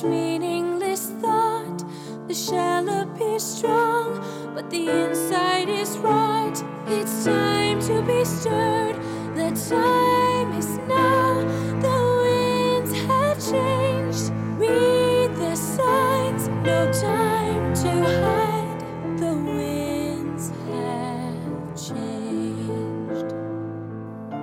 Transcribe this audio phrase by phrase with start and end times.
[0.00, 1.84] each meaningless thought.
[2.26, 4.20] The shell appears strong,
[4.54, 5.96] but the inside is.
[6.86, 8.96] It's time to be stirred.
[9.36, 11.40] The time is now.
[11.80, 14.32] The winds have changed.
[14.58, 16.48] Read the signs.
[16.48, 17.90] No time to
[18.24, 19.18] hide.
[19.18, 23.34] The winds have changed.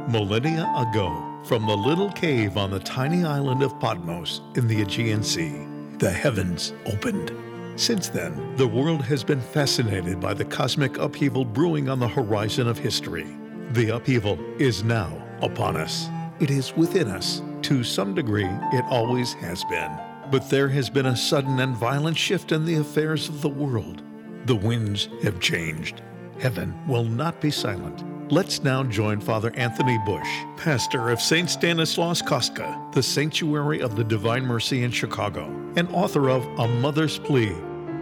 [0.10, 5.24] Millennia ago, from the little cave on the tiny island of Patmos in the Aegean
[5.24, 5.66] Sea,
[5.98, 7.32] the heavens opened.
[7.80, 12.68] Since then, the world has been fascinated by the cosmic upheaval brewing on the horizon
[12.68, 13.26] of history.
[13.72, 16.10] The upheaval is now upon us.
[16.42, 17.42] It is within us.
[17.62, 19.98] To some degree, it always has been.
[20.30, 24.04] But there has been a sudden and violent shift in the affairs of the world.
[24.48, 26.02] The winds have changed.
[26.40, 28.04] Heaven will not be silent.
[28.30, 31.50] Let's now join Father Anthony Bus, pastor of St.
[31.50, 35.46] Stanislaus Kostka, the Sanctuary of the Divine Mercy in Chicago,
[35.78, 37.56] and author of A Mother's Plea,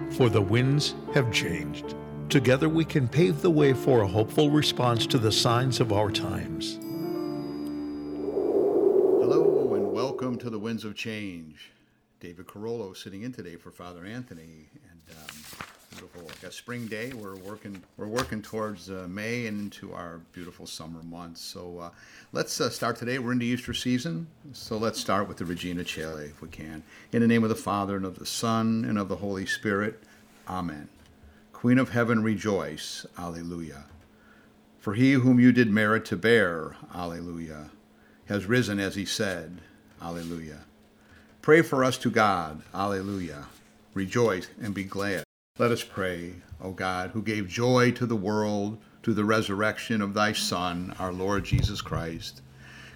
[0.10, 1.94] For the Winds Have Changed.
[2.30, 6.10] Together we can pave the way for a hopeful response to the signs of our
[6.10, 6.80] times.
[9.22, 11.70] Hello and welcome to the Winds of Change.
[12.20, 17.14] David Carollo sitting in today for Father Anthony, and um, beautiful a spring day.
[17.14, 21.42] We're working we're working towards uh, May and into our beautiful summer months.
[21.42, 21.90] So uh,
[22.34, 23.18] let's uh, start today.
[23.18, 26.84] We're into Easter season, so let's start with the Regina Caeli if we can.
[27.14, 30.04] In the name of the Father and of the Son and of the Holy Spirit,
[30.50, 30.90] Amen.
[31.54, 33.86] Queen of Heaven, rejoice, Alleluia.
[34.80, 37.70] For he whom you did merit to bear, Alleluia
[38.26, 39.62] has risen as he said.
[40.02, 40.60] Alleluia.
[41.42, 42.62] Pray for us to God.
[42.74, 43.46] Alleluia.
[43.94, 45.25] Rejoice and be glad.
[45.58, 50.14] Let us pray, O God, who gave joy to the world through the resurrection of
[50.14, 52.42] thy Son, our Lord Jesus Christ.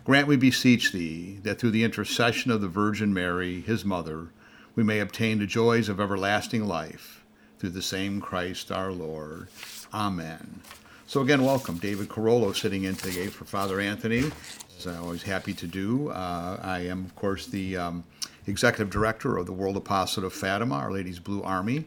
[0.03, 4.27] Grant, we beseech thee, that through the intercession of the Virgin Mary, his mother,
[4.75, 7.23] we may obtain the joys of everlasting life.
[7.59, 9.47] Through the same Christ our Lord.
[9.93, 10.59] Amen.
[11.07, 11.77] So again, welcome.
[11.77, 14.33] David Carollo sitting in today for Father Anthony.
[14.77, 16.09] As I'm always happy to do.
[16.09, 18.03] Uh, I am, of course, the um,
[18.47, 21.85] executive director of the World Apostolate of Fatima, Our Lady's Blue Army,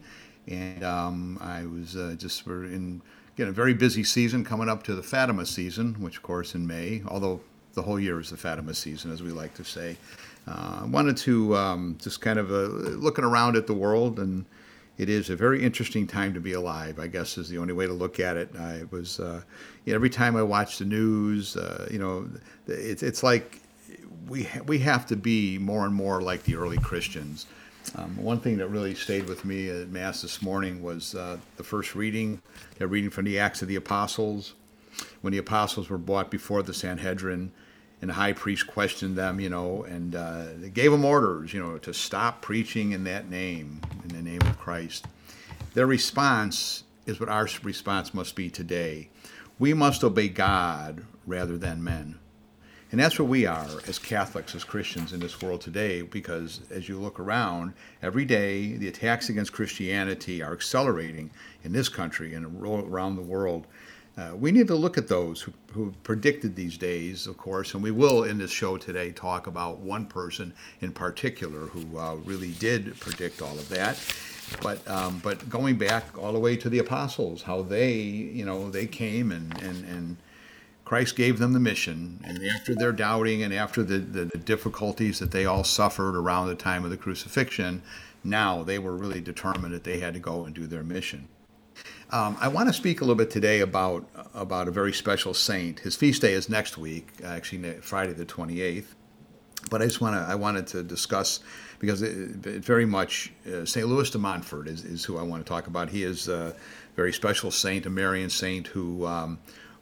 [0.48, 3.02] and um, I was uh, just we're in
[3.34, 6.66] again a very busy season coming up to the Fatima season, which of course in
[6.66, 7.40] May, although
[7.74, 9.96] the whole year is the Fatima season, as we like to say.
[10.46, 12.66] Uh, I wanted to um, just kind of uh,
[12.96, 14.44] looking around at the world and
[14.98, 16.98] it is a very interesting time to be alive.
[16.98, 18.54] I guess is the only way to look at it.
[18.56, 19.42] I was uh,
[19.86, 22.28] every time I watch the news, uh, you know,
[22.66, 23.60] it's it's like
[24.28, 27.46] we ha- we have to be more and more like the early Christians.
[27.96, 31.64] Um, one thing that really stayed with me at Mass this morning was uh, the
[31.64, 32.40] first reading,
[32.80, 34.54] a reading from the Acts of the Apostles,
[35.20, 37.52] when the apostles were brought before the Sanhedrin,
[38.00, 41.78] and the high priest questioned them, you know, and uh, gave them orders, you know,
[41.78, 45.06] to stop preaching in that name, in the name of Christ.
[45.74, 49.08] Their response is what our response must be today.
[49.58, 52.18] We must obey God rather than men.
[52.92, 56.90] And that's where we are as Catholics, as Christians in this world today, because as
[56.90, 57.72] you look around,
[58.02, 61.30] every day the attacks against Christianity are accelerating
[61.64, 63.66] in this country and around the world.
[64.18, 67.82] Uh, we need to look at those who, who predicted these days, of course, and
[67.82, 72.50] we will in this show today talk about one person in particular who uh, really
[72.52, 73.98] did predict all of that.
[74.60, 78.70] But um, but going back all the way to the apostles, how they you know
[78.70, 80.16] they came and and and
[80.84, 85.20] Christ gave them the mission, and after their doubting and after the, the, the, difficulties
[85.20, 87.82] that they all suffered around the time of the crucifixion,
[88.24, 91.28] now they were really determined that they had to go and do their mission.
[92.10, 95.80] Um, I want to speak a little bit today about about a very special saint.
[95.80, 98.84] His feast day is next week, actually Friday the 28th.
[99.70, 101.40] But I just want to I wanted to discuss
[101.78, 103.86] because it, it very much uh, St.
[103.86, 105.88] Louis de Montfort is, is who I want to talk about.
[105.88, 106.54] He is a
[106.96, 109.38] very special saint, a Marian saint who um,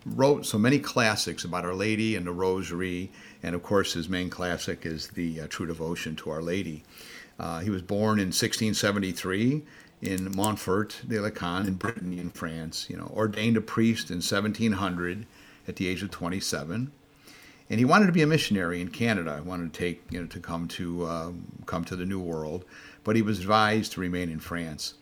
[0.06, 3.10] wrote so many classics about Our Lady and the Rosary,
[3.42, 6.84] and of course his main classic is the uh, True Devotion to Our Lady.
[7.38, 9.62] Uh, he was born in 1673
[10.02, 12.88] in Montfort de Lacan in Brittany in France.
[12.88, 15.26] You know, ordained a priest in 1700
[15.68, 16.90] at the age of 27,
[17.68, 19.40] and he wanted to be a missionary in Canada.
[19.42, 22.64] He wanted to take you know to come to um, come to the New World,
[23.04, 24.94] but he was advised to remain in France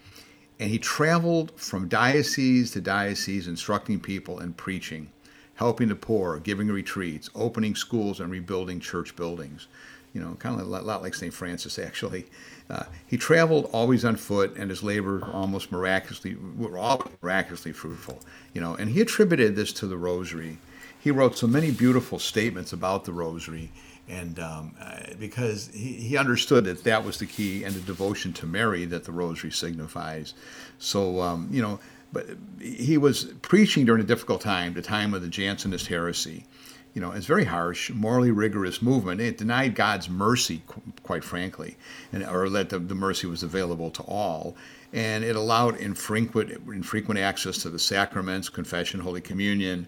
[0.61, 5.11] and he traveled from diocese to diocese, instructing people and preaching,
[5.55, 9.69] helping the poor, giving retreats, opening schools, and rebuilding church buildings.
[10.15, 11.33] You know, kind of a lot like St.
[11.33, 12.27] Francis, actually.
[12.69, 18.21] Uh, he traveled always on foot, and his labor almost miraculously were all miraculously fruitful.
[18.53, 20.59] You know, and he attributed this to the Rosary.
[21.01, 23.71] He wrote so many beautiful statements about the Rosary,
[24.09, 28.33] and um, uh, because he, he understood that that was the key and the devotion
[28.35, 30.35] to Mary that the rosary signifies.
[30.79, 31.79] So, um, you know,
[32.13, 32.27] but
[32.61, 36.47] he was preaching during a difficult time, the time of the Jansenist heresy.
[36.95, 39.21] You know, it's very harsh, morally rigorous movement.
[39.21, 40.63] It denied God's mercy,
[41.03, 41.77] quite frankly,
[42.13, 44.57] and or that the, the mercy was available to all
[44.93, 49.87] and it allowed infrequent, infrequent access to the sacraments, confession, Holy Communion,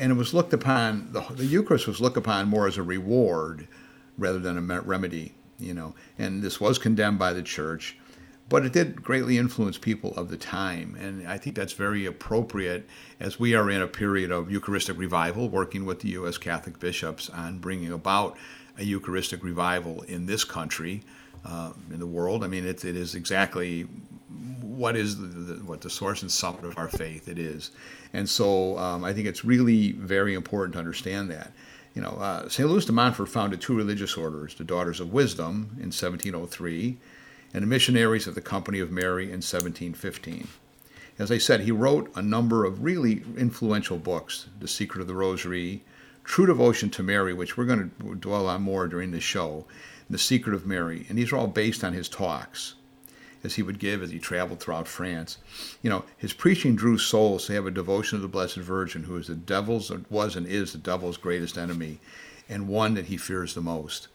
[0.00, 3.68] and it was looked upon, the, the Eucharist was looked upon more as a reward
[4.16, 7.98] rather than a remedy, you know, and this was condemned by the church,
[8.48, 12.88] but it did greatly influence people of the time, and I think that's very appropriate
[13.20, 16.38] as we are in a period of Eucharistic revival, working with the U.S.
[16.38, 18.38] Catholic bishops on bringing about
[18.78, 21.02] a Eucharistic revival in this country,
[21.44, 22.44] uh, in the world.
[22.44, 23.86] I mean, it, it is exactly
[24.80, 27.70] what is the, the, what the source and summit of our faith it is.
[28.12, 31.52] And so um, i think it's really very important to understand that.
[31.94, 35.70] You know uh, st louis de montfort founded two religious orders the daughters of wisdom
[35.78, 36.96] in 1703
[37.52, 40.46] and the missionaries of the company of mary in 1715
[41.18, 45.14] as i said he wrote a number of really influential books the secret of the
[45.14, 45.82] rosary
[46.22, 49.66] true devotion to mary which we're going to dwell on more during the show
[50.10, 52.74] the secret of mary and these are all based on his talks
[53.42, 55.38] as he would give as he traveled throughout France.
[55.82, 59.16] You know, his preaching drew souls to have a devotion to the Blessed Virgin, who
[59.16, 62.00] is the devil's was and is the devil's greatest enemy,
[62.48, 64.08] and one that he fears the most.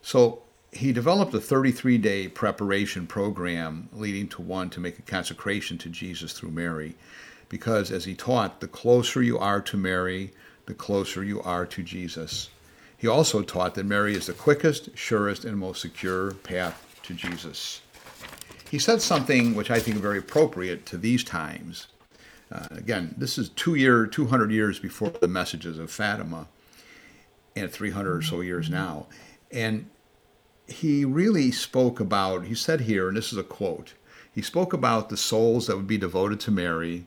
[0.00, 0.42] So
[0.72, 5.90] he developed a 33 day preparation program leading to one to make a consecration to
[5.90, 6.96] Jesus through Mary.
[7.48, 10.32] Because as he taught, the closer you are to Mary,
[10.64, 12.48] the closer you are to Jesus.
[13.02, 17.82] He also taught that Mary is the quickest, surest, and most secure path to Jesus
[18.72, 21.88] he said something which I think very appropriate to these times.
[22.50, 26.48] Uh, again, this is two year, 200 years before the messages of Fatima,
[27.54, 29.08] and 300 or so years now.
[29.50, 29.90] And
[30.66, 33.92] he really spoke about, he said here, and this is a quote,
[34.34, 37.04] he spoke about the souls that would be devoted to Mary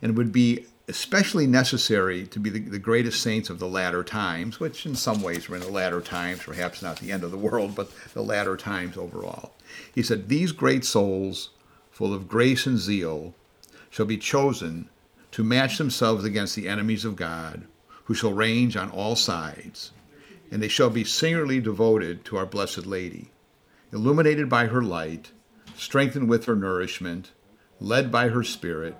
[0.00, 4.58] and would be especially necessary to be the, the, greatest saints of the latter times,
[4.58, 7.36] which in some ways we're in the latter times, perhaps not the end of the
[7.36, 9.52] world, but the latter times overall.
[9.94, 11.50] He said, These great souls,
[11.90, 13.34] full of grace and zeal,
[13.90, 14.88] shall be chosen
[15.32, 17.66] to match themselves against the enemies of God,
[18.04, 19.92] who shall range on all sides,
[20.50, 23.30] and they shall be singularly devoted to our Blessed Lady,
[23.92, 25.32] illuminated by her light,
[25.76, 27.32] strengthened with her nourishment,
[27.78, 28.96] led by her Spirit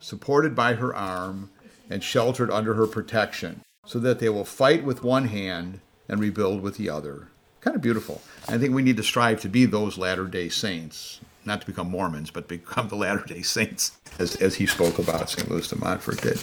[0.00, 1.50] supported by her arm,
[1.90, 6.62] and sheltered under her protection, so that they will fight with one hand and rebuild
[6.62, 7.28] with the other.
[7.60, 8.20] Kind of beautiful.
[8.48, 11.90] I think we need to strive to be those latter day saints, not to become
[11.90, 15.50] Mormons, but become the latter day saints, as, as he spoke about, St.
[15.50, 16.42] Louis de Montfort did.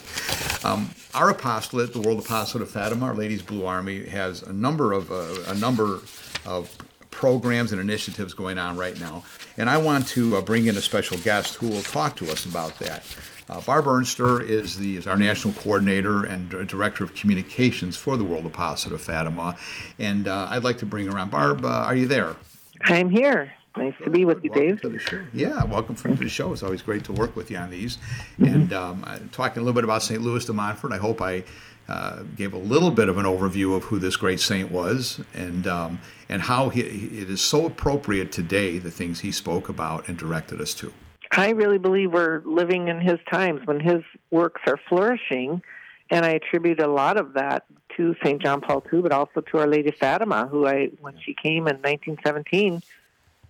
[0.64, 4.92] Um, our apostolate, the World Apostolate of Fatima, Our Lady's Blue Army, has a number
[4.92, 6.00] of uh, a number
[6.46, 6.76] of
[7.12, 9.24] programs and initiatives going on right now,
[9.58, 12.46] and I want to uh, bring in a special guest who will talk to us
[12.46, 13.04] about that.
[13.48, 18.24] Uh, Barb Ernster is, the, is our national coordinator and director of communications for the
[18.24, 19.56] World Apostolate of Fatima.
[20.00, 21.30] And uh, I'd like to bring her on.
[21.30, 22.36] Barb, uh, are you there?
[22.82, 23.54] I'm here.
[23.78, 24.82] Nice to be with you, welcome Dave.
[24.82, 25.22] To the show.
[25.34, 26.54] Yeah, welcome to the show.
[26.54, 27.98] It's always great to work with you on these.
[28.40, 28.46] Mm-hmm.
[28.46, 30.22] And um, talking a little bit about St.
[30.22, 31.44] Louis de Montfort, I hope I
[31.88, 35.68] uh, gave a little bit of an overview of who this great saint was and
[35.68, 36.00] um,
[36.30, 40.60] and how he, it is so appropriate today the things he spoke about and directed
[40.60, 40.92] us to.
[41.38, 44.02] I really believe we're living in his times when his
[44.32, 45.62] works are flourishing,
[46.10, 47.66] and I attribute a lot of that
[47.98, 48.42] to St.
[48.42, 51.78] John Paul II, but also to Our Lady Fatima, who I, when she came in
[51.78, 52.82] 1917,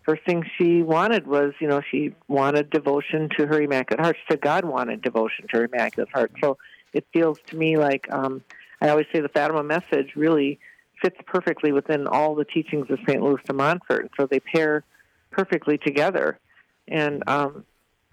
[0.03, 4.17] first thing she wanted was, you know, she wanted devotion to her Immaculate Heart.
[4.17, 6.31] She said God wanted devotion to her Immaculate Heart.
[6.41, 6.57] So
[6.93, 8.43] it feels to me like um,
[8.81, 10.59] I always say the Fatima message really
[11.01, 13.21] fits perfectly within all the teachings of St.
[13.21, 14.09] Louis de Montfort.
[14.17, 14.83] So they pair
[15.31, 16.39] perfectly together
[16.87, 17.65] and um,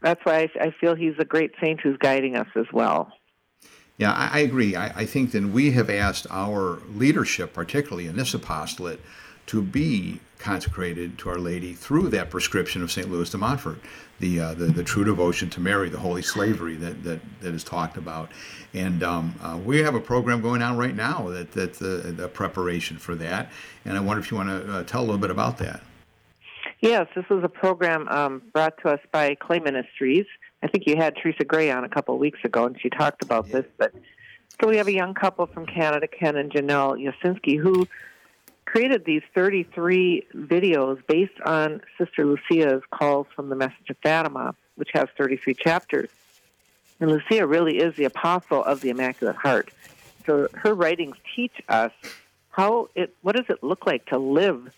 [0.02, 3.12] that's why I, I, feel he's a great saint who's guiding us as well.
[3.98, 4.74] Yeah, I, I agree.
[4.74, 9.00] I, I, think then we have asked our leadership, particularly in this apostolate,
[9.46, 13.10] to be consecrated to Our Lady through that prescription of St.
[13.10, 13.78] Louis de Montfort,
[14.18, 17.62] the, uh, the, the true devotion to Mary, the holy slavery that, that, that is
[17.62, 18.30] talked about.
[18.74, 22.28] And um, uh, we have a program going on right now that, that the, the
[22.28, 23.52] preparation for that.
[23.84, 25.82] And I wonder if you want to uh, tell a little bit about that.
[26.82, 30.26] Yes, this was a program um, brought to us by Clay Ministries.
[30.64, 33.22] I think you had Teresa Gray on a couple of weeks ago, and she talked
[33.22, 33.60] about yeah.
[33.60, 33.66] this.
[33.78, 33.94] But
[34.60, 37.86] so we have a young couple from Canada, Ken and Janelle Yasinski, who
[38.64, 44.90] created these 33 videos based on Sister Lucia's calls from the Message of Fatima, which
[44.92, 46.10] has 33 chapters.
[46.98, 49.70] And Lucia really is the apostle of the Immaculate Heart.
[50.26, 51.92] So her writings teach us
[52.50, 54.72] how it what does it look like to live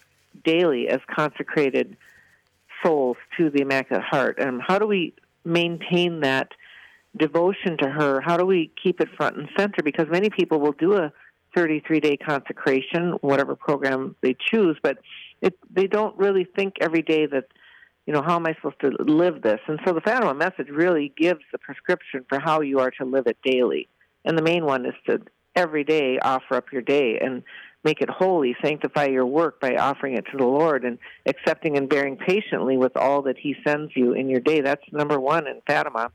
[0.44, 1.96] daily as consecrated
[2.84, 6.52] souls to the Immaculate Heart, and how do we maintain that
[7.16, 8.20] devotion to her?
[8.20, 9.82] How do we keep it front and center?
[9.82, 11.12] Because many people will do a
[11.54, 14.98] 33 day consecration, whatever program they choose, but
[15.40, 17.44] it, they don't really think every day that,
[18.06, 19.60] you know, how am I supposed to live this?
[19.68, 23.26] And so the Fatima message really gives the prescription for how you are to live
[23.26, 23.88] it daily.
[24.24, 25.20] And the main one is to
[25.54, 27.42] every day offer up your day and
[27.84, 31.88] make it holy, sanctify your work by offering it to the Lord and accepting and
[31.88, 34.60] bearing patiently with all that He sends you in your day.
[34.60, 36.10] That's number one in Fatima.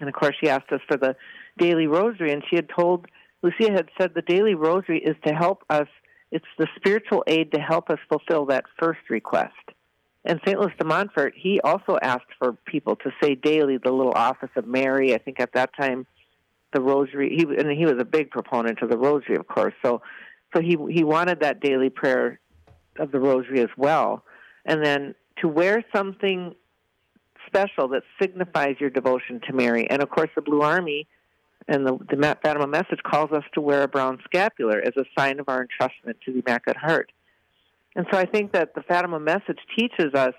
[0.00, 1.14] And of course, she asked us for the
[1.58, 3.06] daily rosary, and she had told,
[3.42, 5.88] Lucia had said the daily rosary is to help us,
[6.30, 9.54] it's the spiritual aid to help us fulfill that first request.
[10.24, 10.58] And St.
[10.58, 14.66] Louis de Montfort, he also asked for people to say daily the little office of
[14.66, 15.14] Mary.
[15.14, 16.06] I think at that time,
[16.72, 19.74] the rosary, he, and he was a big proponent of the rosary, of course.
[19.82, 20.02] So
[20.54, 22.40] so he he wanted that daily prayer
[22.98, 24.24] of the rosary as well,
[24.64, 26.54] and then to wear something
[27.46, 29.88] special that signifies your devotion to Mary.
[29.90, 31.06] And of course, the Blue Army
[31.68, 35.40] and the, the Fatima message calls us to wear a brown scapular as a sign
[35.40, 37.12] of our entrustment to the Immaculate Heart.
[37.96, 40.34] And so I think that the Fatima message teaches us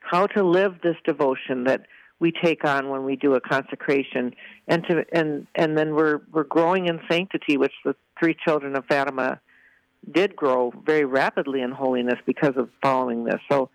[0.00, 1.86] how to live this devotion that
[2.20, 4.34] we take on when we do a consecration
[4.68, 8.84] and to and and then we're we're growing in sanctity which the three children of
[8.86, 9.40] Fatima
[10.12, 13.40] did grow very rapidly in holiness because of following this.
[13.50, 13.70] So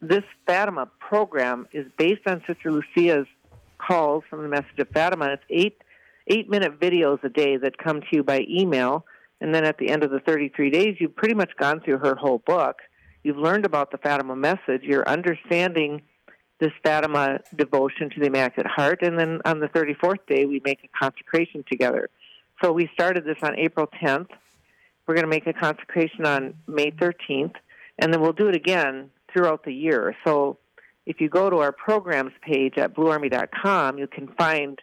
[0.00, 3.26] this Fatima program is based on Sister Lucia's
[3.78, 5.26] calls from the message of Fatima.
[5.26, 5.82] It's eight
[6.30, 9.06] eight minute videos a day that come to you by email.
[9.40, 12.14] And then at the end of the 33 days you've pretty much gone through her
[12.14, 12.76] whole book.
[13.22, 14.82] You've learned about the Fatima message.
[14.82, 16.02] You're understanding
[16.60, 20.80] this Fatima devotion to the Immaculate Heart, and then on the 34th day, we make
[20.82, 22.10] a consecration together.
[22.62, 24.28] So we started this on April 10th.
[25.06, 27.54] We're going to make a consecration on May 13th,
[27.98, 30.14] and then we'll do it again throughout the year.
[30.24, 30.58] So
[31.06, 34.78] if you go to our programs page at bluearmy.com, you can find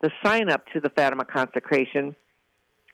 [0.00, 2.14] the sign up to the Fatima consecration.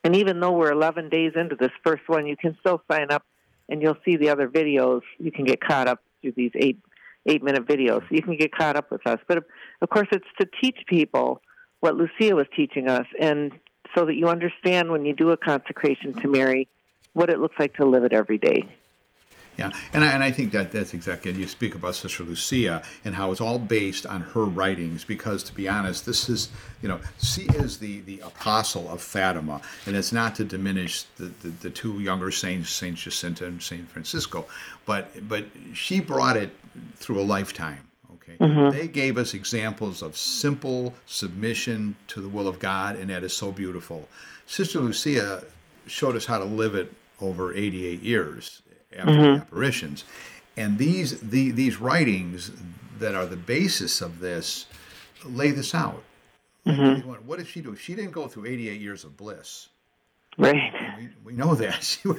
[0.03, 3.23] And even though we're 11 days into this first one, you can still sign up
[3.69, 5.01] and you'll see the other videos.
[5.19, 6.79] You can get caught up through these eight
[7.25, 8.03] eight minute videos.
[8.09, 9.19] You can get caught up with us.
[9.27, 9.45] But
[9.81, 11.41] of course, it's to teach people
[11.79, 13.51] what Lucia was teaching us, and
[13.95, 16.67] so that you understand when you do a consecration to Mary,
[17.13, 18.67] what it looks like to live it every day.
[19.57, 22.81] Yeah, and I, and I think that that's exactly And you speak about Sister Lucia
[23.05, 26.49] and how it's all based on her writings because to be honest, this is
[26.81, 31.25] you know she is the the apostle of Fatima, and it's not to diminish the,
[31.25, 34.45] the, the two younger saints, Saint Jacinta and Saint Francisco,
[34.87, 36.49] but but she brought it
[36.95, 37.87] through a lifetime.
[38.23, 38.77] Okay, mm-hmm.
[38.77, 43.33] they gave us examples of simple submission to the will of God, and that is
[43.33, 44.07] so beautiful.
[44.45, 45.43] Sister Lucia
[45.87, 48.61] showed us how to live it over 88 years
[48.95, 49.21] after mm-hmm.
[49.21, 50.05] the apparitions.
[50.55, 52.51] And these the, these writings
[52.99, 54.67] that are the basis of this
[55.25, 56.03] lay this out.
[56.65, 57.09] Mm-hmm.
[57.27, 57.75] What did she do?
[57.75, 59.67] She didn't go through 88 years of bliss.
[60.37, 60.73] Right.
[60.97, 62.09] We, we know that she,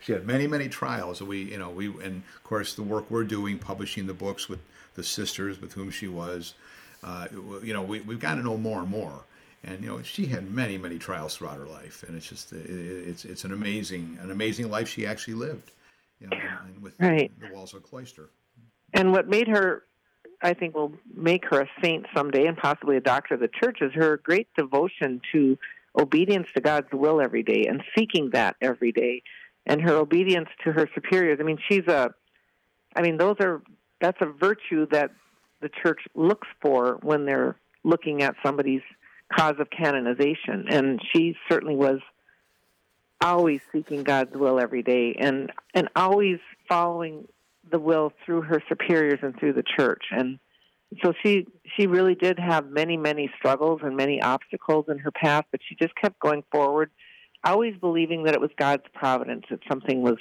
[0.00, 1.22] she had many many trials.
[1.22, 4.60] We you know we and of course the work we're doing, publishing the books with
[5.00, 6.54] the sisters with whom she was.
[7.02, 7.26] Uh,
[7.62, 9.24] you know we we've got to know more and more.
[9.64, 12.68] And you know she had many many trials throughout her life, and it's just it,
[12.68, 15.72] it's it's an amazing an amazing life she actually lived
[16.20, 17.32] you know, and, with right.
[17.40, 18.28] the walls of cloister.
[18.92, 19.84] And what made her,
[20.42, 23.78] I think, will make her a saint someday, and possibly a doctor of the church,
[23.80, 25.58] is her great devotion to
[25.98, 29.22] obedience to God's will every day and seeking that every day,
[29.66, 31.38] and her obedience to her superiors.
[31.40, 32.14] I mean, she's a,
[32.94, 33.62] I mean, those are
[34.00, 35.10] that's a virtue that
[35.60, 38.82] the church looks for when they're looking at somebody's
[39.36, 42.00] cause of canonization, and she certainly was
[43.20, 46.38] always seeking God's will every day and and always
[46.68, 47.28] following
[47.70, 50.04] the will through her superiors and through the church.
[50.10, 50.38] And
[51.02, 55.44] so she she really did have many many struggles and many obstacles in her path
[55.50, 56.90] but she just kept going forward
[57.44, 60.16] always believing that it was God's providence that something was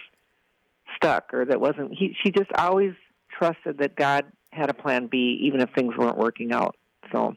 [0.96, 2.94] stuck or that wasn't he she just always
[3.30, 6.76] trusted that God had a plan B even if things weren't working out
[7.12, 7.36] so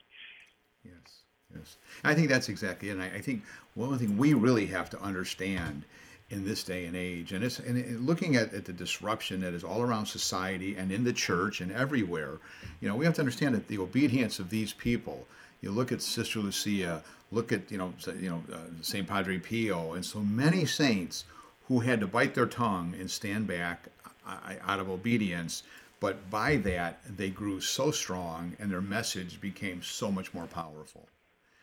[0.84, 1.22] yes
[1.54, 3.42] yes I think that's exactly it and I, I think
[3.74, 5.84] one thing we really have to understand
[6.32, 9.62] in this day and age, and it's and looking at, at the disruption that is
[9.62, 12.38] all around society and in the church and everywhere,
[12.80, 15.26] you know, we have to understand that the obedience of these people.
[15.60, 19.92] You look at Sister Lucia, look at you know you know uh, Saint Padre Pio,
[19.92, 21.24] and so many saints
[21.68, 23.88] who had to bite their tongue and stand back
[24.26, 25.62] out of obedience.
[26.02, 31.08] But by that, they grew so strong, and their message became so much more powerful.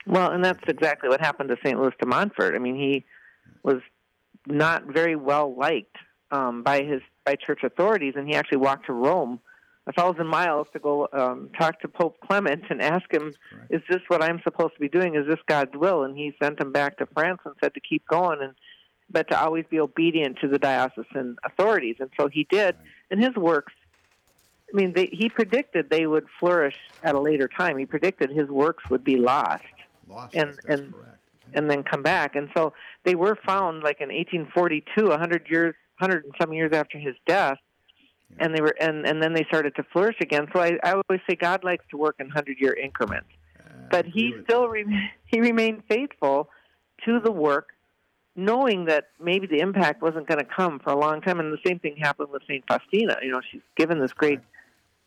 [0.07, 1.77] Well, and that's exactly what happened to St.
[1.77, 2.55] Louis de Montfort.
[2.55, 3.03] I mean, he
[3.63, 3.81] was
[4.47, 5.97] not very well liked
[6.31, 9.41] um, by his by church authorities, and he actually walked to Rome
[9.87, 13.33] a thousand miles to go um, talk to Pope Clement and ask him,
[13.69, 15.15] "Is this what I'm supposed to be doing?
[15.15, 18.07] Is this God's will?" And he sent him back to France and said to keep
[18.07, 18.53] going and
[19.11, 21.95] but to always be obedient to the diocesan authorities.
[21.99, 22.75] And so he did.
[23.09, 23.73] And his works,
[24.71, 27.77] I mean, they, he predicted they would flourish at a later time.
[27.77, 29.63] He predicted his works would be lost,
[30.07, 30.35] Lost.
[30.35, 31.17] and and correct.
[31.53, 32.35] and then come back.
[32.35, 32.73] And so
[33.03, 37.57] they were found like in 1842, 100 years, 100 and some years after his death.
[38.37, 40.47] And they were, and, and then they started to flourish again.
[40.53, 43.25] So I, I always say God likes to work in hundred-year increments
[43.89, 46.49] but he still re- he remained faithful
[47.05, 47.69] to the work,
[48.35, 51.39] knowing that maybe the impact wasn't going to come for a long time.
[51.39, 53.17] And the same thing happened with Saint Faustina.
[53.21, 54.39] You know, she's given this great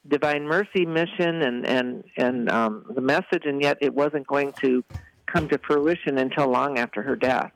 [0.09, 4.85] divine mercy mission and and and um, the message, and yet it wasn't going to
[5.27, 7.53] come to fruition until long after her death.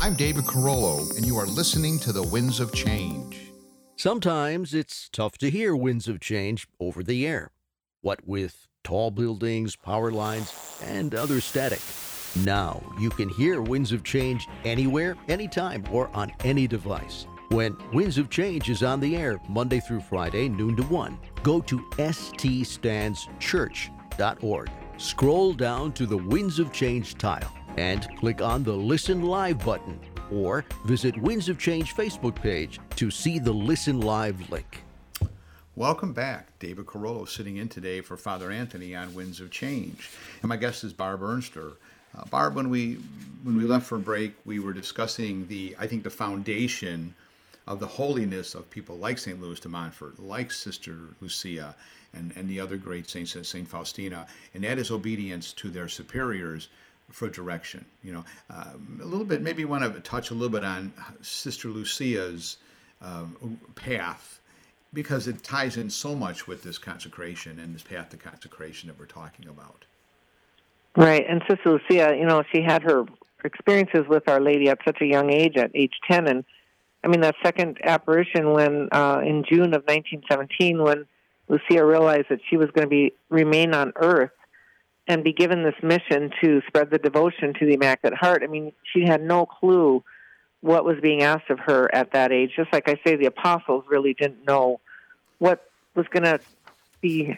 [0.00, 3.31] I'm David Carollo, and you are listening to the Winds of Change.
[4.02, 7.52] Sometimes it's tough to hear winds of change over the air.
[8.00, 11.78] What with tall buildings, power lines, and other static.
[12.44, 17.28] Now you can hear Winds of Change anywhere, anytime, or on any device.
[17.50, 21.60] When Winds of Change is on the air Monday through Friday, noon to 1, go
[21.60, 24.70] to ststanschurch.org.
[24.96, 30.00] Scroll down to the Winds of Change tile and click on the Listen Live button
[30.32, 34.82] or visit Winds of Change Facebook page to see the Listen Live link.
[35.74, 36.58] Welcome back.
[36.58, 40.10] David Carollo sitting in today for Father Anthony on Winds of Change.
[40.42, 41.76] And my guest is Barb Ernster.
[42.16, 42.98] Uh, Barb, when we
[43.42, 47.14] when we left for break, we were discussing the I think the foundation
[47.66, 49.40] of the holiness of people like St.
[49.40, 51.74] Louis de Montfort, like Sister Lucia,
[52.12, 53.66] and, and the other great saints, St.
[53.66, 56.68] Faustina, and that is obedience to their superiors
[57.12, 57.84] for direction.
[58.02, 60.92] You know, um, a little bit, maybe you want to touch a little bit on
[61.20, 62.56] Sister Lucia's
[63.00, 64.40] um, path
[64.92, 68.98] because it ties in so much with this consecration and this path to consecration that
[68.98, 69.84] we're talking about.
[70.96, 73.04] Right, and Sister Lucia, you know, she had her
[73.44, 76.44] experiences with Our Lady at such a young age, at age ten, and
[77.02, 81.06] I mean that second apparition when uh, in June of 1917, when
[81.48, 84.30] Lucia realized that she was going to be remain on Earth
[85.08, 88.42] and be given this mission to spread the devotion to the Immaculate Heart.
[88.44, 90.04] I mean, she had no clue
[90.60, 92.52] what was being asked of her at that age.
[92.56, 94.80] Just like I say, the apostles really didn't know
[95.38, 96.40] what was going to
[97.00, 97.36] be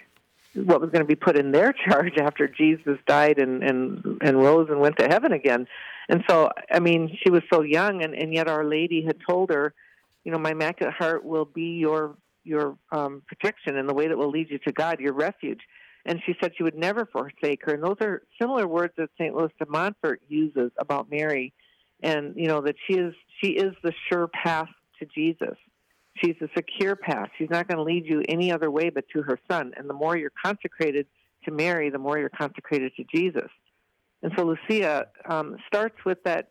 [0.55, 4.39] what was going to be put in their charge after Jesus died and and and
[4.39, 5.67] rose and went to heaven again.
[6.09, 9.51] And so, I mean, she was so young, and and yet Our Lady had told
[9.51, 9.73] her,
[10.23, 14.19] you know, my Immaculate Heart will be your your um, protection and the way that
[14.19, 15.61] will lead you to God, your refuge.
[16.07, 17.75] And she said she would never forsake her.
[17.75, 19.35] And those are similar words that St.
[19.35, 21.55] Louis de Montfort uses about Mary,
[22.03, 25.57] and you know that she is she is the sure path to Jesus.
[26.17, 27.31] She's a secure path.
[27.39, 29.73] She's not going to lead you any other way but to her Son.
[29.77, 31.07] And the more you're consecrated
[31.45, 33.51] to Mary, the more you're consecrated to Jesus.
[34.23, 36.51] And so Lucia um, starts with that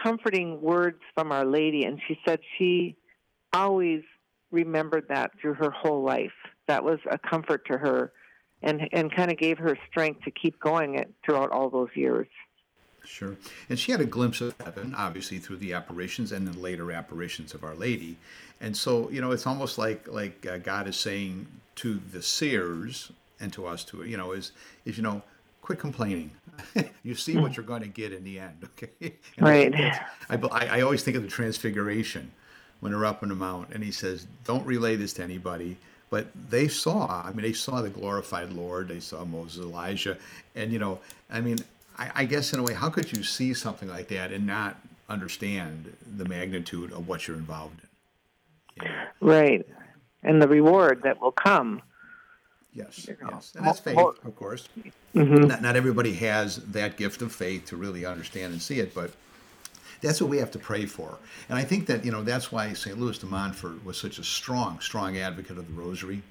[0.00, 2.96] comforting words from Our Lady, and she said she
[3.52, 4.02] always
[4.50, 6.32] remembered that through her whole life.
[6.68, 8.12] That was a comfort to her,
[8.62, 12.26] and and kind of gave her strength to keep going it throughout all those years.
[13.04, 13.36] Sure.
[13.68, 17.54] And she had a glimpse of heaven, obviously, through the apparitions and then later apparitions
[17.54, 18.16] of Our Lady.
[18.60, 21.46] And so, you know, it's almost like like uh, God is saying
[21.76, 24.52] to the seers and to us, to you know, is
[24.84, 25.22] is you know,
[25.62, 26.30] quit complaining.
[27.02, 28.68] you see what you're going to get in the end.
[28.82, 29.14] Okay.
[29.38, 29.74] And Right.
[30.28, 32.30] I, I, I always think of the Transfiguration
[32.80, 35.76] when they're up on the mount, and he says, "Don't relay this to anybody."
[36.10, 37.22] But they saw.
[37.24, 38.88] I mean, they saw the glorified Lord.
[38.88, 40.18] They saw Moses, Elijah,
[40.54, 40.98] and you know,
[41.30, 41.58] I mean,
[41.96, 44.76] I, I guess in a way, how could you see something like that and not
[45.10, 47.80] understand the magnitude of what you're involved
[48.76, 48.86] in.
[48.86, 49.04] You know?
[49.20, 49.66] Right.
[50.22, 51.82] And the reward that will come.
[52.72, 54.68] Yes, yes, and that's faith, of course.
[55.12, 55.48] Mm-hmm.
[55.48, 59.10] Not, not everybody has that gift of faith to really understand and see it, but
[60.02, 61.18] that's what we have to pray for.
[61.48, 62.98] And I think that you know that's why St.
[62.98, 66.22] Louis de Montfort was such a strong, strong advocate of the Rosary,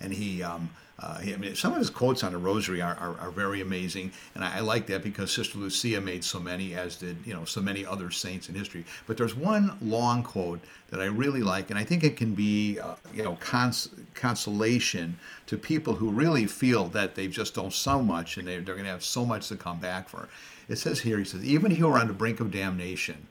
[0.00, 0.42] and he.
[0.42, 0.70] Um,
[1.02, 4.12] uh, I mean, some of his quotes on the Rosary are, are, are very amazing,
[4.34, 7.46] and I, I, like that because Sister Lucia made so many, as did you know
[7.46, 8.84] so many other saints in history.
[9.06, 12.78] But there's one long quote that I really like, and I think it can be
[12.78, 18.02] uh, you know cons- consolation to people who really feel that they've just done so
[18.02, 20.28] much and they're, they're going to have so much to come back for.
[20.70, 23.26] It says here, he says, even if you are on the brink of damnation,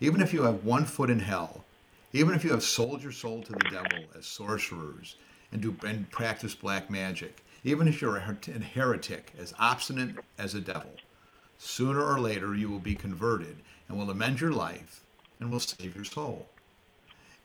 [0.00, 1.64] even if you have one foot in hell,
[2.12, 5.16] even if you have sold your soul to the devil as sorcerers
[5.52, 8.36] and do and practice black magic, even if you're a
[8.74, 10.90] heretic as obstinate as a devil,
[11.56, 13.56] sooner or later you will be converted
[13.88, 15.02] and will amend your life
[15.40, 16.46] and will save your soul.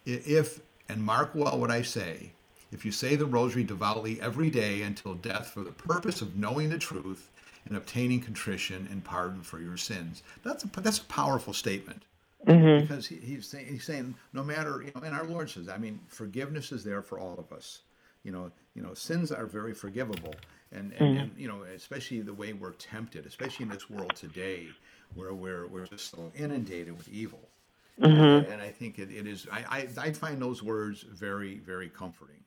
[0.05, 2.33] If, and mark well what I say,
[2.73, 6.69] if you say the rosary devoutly every day until death for the purpose of knowing
[6.69, 7.29] the truth
[7.67, 12.03] and obtaining contrition and pardon for your sins, that's a, that's a powerful statement.
[12.47, 12.82] Mm-hmm.
[12.82, 15.77] Because he, he's, saying, he's saying, no matter, you know, and our Lord says, I
[15.77, 17.82] mean, forgiveness is there for all of us
[18.27, 20.36] you know, you know, sins are very forgivable,
[20.73, 21.17] and and, mm-hmm.
[21.17, 24.67] and, you know, especially the way we're tempted, especially in this world today,
[25.15, 27.39] where we're we're just so inundated with evil.
[28.01, 28.51] Mm-hmm.
[28.51, 29.47] And I think it, it is.
[29.49, 32.43] I, I I find those words very very comforting.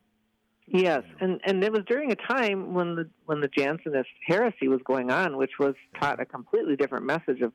[0.73, 4.81] Yes, and and it was during a time when the when the Jansenist heresy was
[4.85, 7.53] going on, which was taught a completely different message of,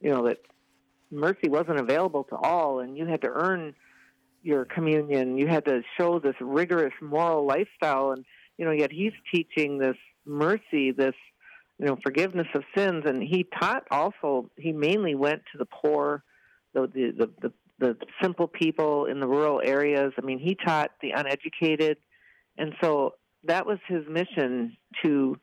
[0.00, 0.38] you know, that
[1.10, 3.74] mercy wasn't available to all, and you had to earn
[4.44, 5.36] your communion.
[5.36, 8.24] You had to show this rigorous moral lifestyle, and
[8.58, 11.14] you know, yet he's teaching this mercy, this
[11.80, 14.50] you know, forgiveness of sins, and he taught also.
[14.56, 16.22] He mainly went to the poor,
[16.74, 20.12] the the the, the, the simple people in the rural areas.
[20.16, 21.98] I mean, he taught the uneducated,
[22.58, 23.14] and so
[23.44, 25.38] that was his mission to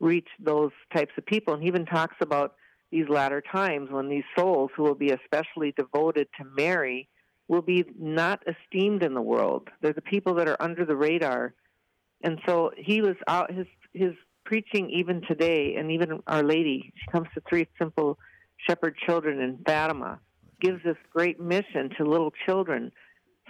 [0.00, 1.54] reach those types of people.
[1.54, 2.54] And he even talks about
[2.90, 7.08] these latter times when these souls who will be especially devoted to Mary
[7.48, 9.68] will be not esteemed in the world.
[9.80, 11.54] They're the people that are under the radar.
[12.22, 14.12] And so he was out his his
[14.44, 18.18] preaching even today and even Our Lady, she comes to three simple
[18.68, 20.20] shepherd children in Fatima,
[20.60, 22.92] gives this great mission to little children.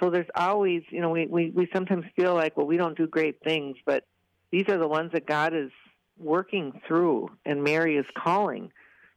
[0.00, 3.06] So there's always, you know, we, we, we sometimes feel like, well, we don't do
[3.06, 4.04] great things, but
[4.50, 5.70] these are the ones that God is
[6.18, 8.72] working through and Mary is calling,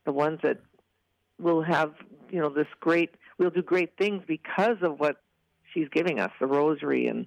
[0.06, 0.60] the ones that
[1.40, 1.94] will have,
[2.30, 5.24] you know, this great we'll do great things because of what
[5.74, 7.26] she's giving us the rosary and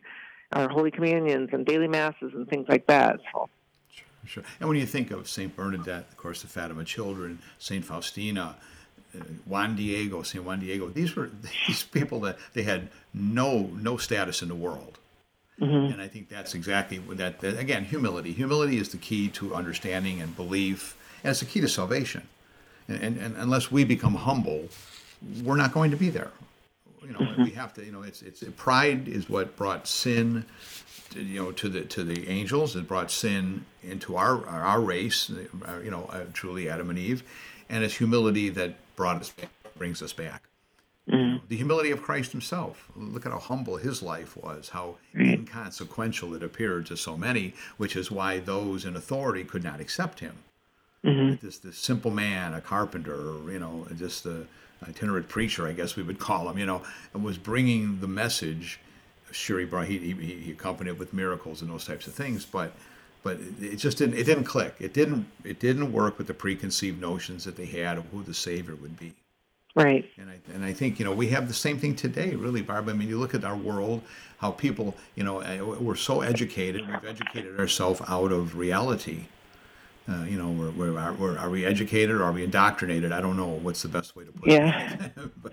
[0.53, 3.49] our holy communions and daily masses and things like that so
[3.91, 4.43] sure, sure.
[4.61, 8.57] and when you think of saint bernadette of course the fatima children saint faustina
[9.47, 10.89] Juan Diego, Saint Juan Diego.
[10.89, 11.31] These were
[11.67, 14.99] these people that they had no no status in the world,
[15.61, 15.93] mm-hmm.
[15.93, 17.59] and I think that's exactly what that, that.
[17.59, 18.33] Again, humility.
[18.33, 22.27] Humility is the key to understanding and belief, and it's the key to salvation.
[22.89, 24.69] And, and, and unless we become humble,
[25.45, 26.31] we're not going to be there.
[27.03, 27.45] You know, mm-hmm.
[27.45, 27.85] we have to.
[27.85, 30.45] You know, it's it's pride is what brought sin.
[31.11, 35.31] To, you know, to the to the angels, it brought sin into our our race.
[35.31, 37.25] Uh, you know, uh, truly Adam and Eve,
[37.69, 40.43] and it's humility that brought us back, brings us back.
[41.11, 41.47] Mm-hmm.
[41.49, 42.89] The humility of Christ Himself.
[42.95, 47.97] Look at how humble His life was, how inconsequential it appeared to so many, which
[47.97, 50.37] is why those in authority could not accept Him.
[51.05, 51.45] Mm-hmm.
[51.45, 53.17] This this simple man, a carpenter,
[53.51, 54.47] you know, just the
[54.89, 58.79] itinerant preacher, I guess we would call him, you know, was bringing the message.
[59.31, 62.45] Sure, he brought he, he, he accompanied it with miracles and those types of things,
[62.45, 62.73] but
[63.23, 64.75] but it just didn't it didn't click.
[64.81, 68.35] It didn't it didn't work with the preconceived notions that they had of who the
[68.35, 69.15] Savior would be.
[69.75, 70.09] Right.
[70.19, 72.89] And I and I think you know we have the same thing today, really, Barb.
[72.89, 74.03] I mean, you look at our world,
[74.39, 75.39] how people, you know,
[75.81, 76.87] we're so educated.
[76.87, 79.27] We've educated ourselves out of reality
[80.09, 83.13] uh, you know, we're, we're, are, we're, are we educated or are we indoctrinated?
[83.13, 84.95] I don't know what's the best way to put yeah.
[84.95, 85.13] it.
[85.43, 85.53] but,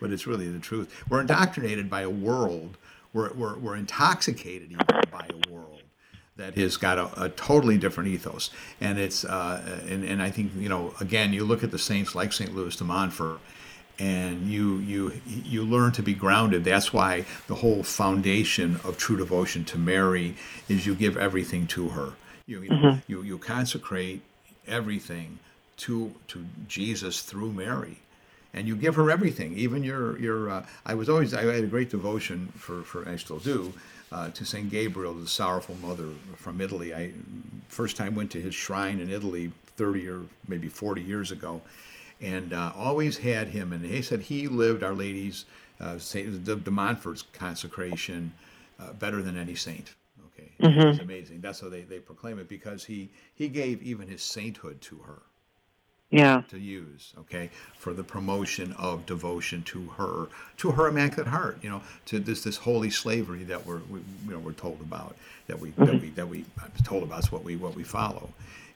[0.00, 1.04] but it's really the truth.
[1.08, 2.78] We're indoctrinated by a world,
[3.12, 5.79] we're, we're, we're intoxicated even by a world
[6.40, 8.50] that has got a, a totally different ethos.
[8.80, 12.14] And it's, uh, and, and I think, you know, again, you look at the saints
[12.14, 12.54] like St.
[12.54, 13.40] Louis de Montfort,
[13.98, 19.18] and you you you learn to be grounded that's why the whole foundation of true
[19.18, 20.34] devotion to mary
[20.70, 22.14] is you give everything to her
[22.50, 22.98] you, you, mm-hmm.
[23.06, 24.22] you, you consecrate
[24.66, 25.38] everything
[25.76, 27.98] to to Jesus through Mary,
[28.52, 30.50] and you give her everything, even your your.
[30.50, 33.72] Uh, I was always I had a great devotion for for I still do.
[34.12, 36.92] Uh, to Saint Gabriel, the sorrowful mother from Italy.
[36.92, 37.12] I
[37.68, 41.62] first time went to his shrine in Italy 30 or maybe 40 years ago,
[42.20, 43.72] and uh, always had him.
[43.72, 45.44] And he said he lived Our Lady's,
[45.80, 48.32] uh, Saint, the, the Montfort's consecration
[48.80, 49.94] uh, better than any saint.
[50.26, 50.80] Okay, Mm-hmm.
[50.80, 51.40] it's amazing.
[51.40, 55.22] That's how they, they proclaim it because he he gave even his sainthood to her
[56.10, 56.42] Yeah.
[56.50, 61.70] to use, okay, for the promotion of devotion to her, to her immaculate heart, you
[61.70, 65.14] know, to this this holy slavery that we're we, you know we're told about,
[65.46, 66.44] that we that we that we
[66.82, 68.28] told about is what we what we follow,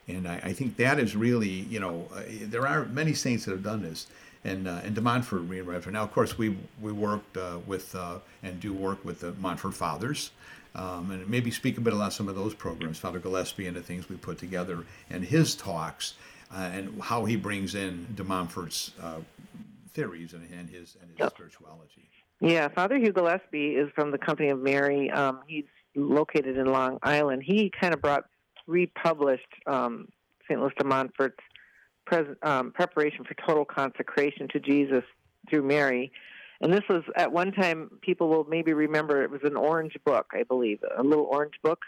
[0.07, 3.51] and I, I think that is really you know uh, there are many saints that
[3.53, 4.07] have done this.
[4.47, 8.18] And, uh, and de Montfort, we Now, of course, we we worked uh, with uh,
[8.42, 10.33] and do work with the Montfort Fathers,
[10.75, 13.81] um, and maybe speak a bit about some of those programs, Father Gillespie and the
[13.81, 16.14] things we put together, and his talks,
[16.52, 19.20] uh, and how he brings in de Montfort's uh,
[19.92, 21.30] theories and, and his and his Yep.
[21.30, 22.09] spirituality.
[22.40, 25.11] Yeah, Father Hugh Gillespie is from the Company of Mary.
[25.11, 27.42] Um, he's located in Long Island.
[27.44, 28.24] He kind of brought
[28.66, 30.09] republished um,
[30.48, 30.61] St.
[30.61, 31.38] Louis de Montfort's
[32.07, 35.04] pres- um, preparation for total consecration to Jesus
[35.48, 36.12] through Mary.
[36.61, 40.26] And this was at one time, people will maybe remember it was an orange book,
[40.33, 41.80] I believe, a little orange book,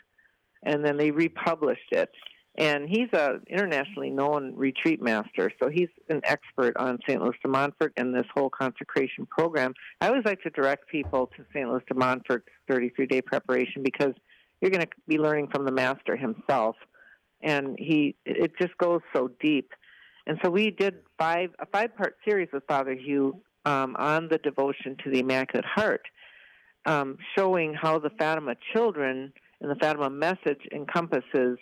[0.63, 2.11] and then they republished it.
[2.59, 7.21] And he's a internationally known retreat master, so he's an expert on St.
[7.21, 9.75] Louis de Montfort and this whole consecration program.
[10.01, 11.69] I always like to direct people to St.
[11.69, 14.15] Louis de Montfort's 33 day preparation because
[14.61, 16.77] you're going to be learning from the master himself,
[17.43, 19.73] and he it just goes so deep.
[20.27, 24.39] And so we did five a five part series with Father Hugh um, on the
[24.39, 26.03] devotion to the Immaculate Heart,
[26.87, 31.59] um, showing how the Fatima children and the Fatima message encompasses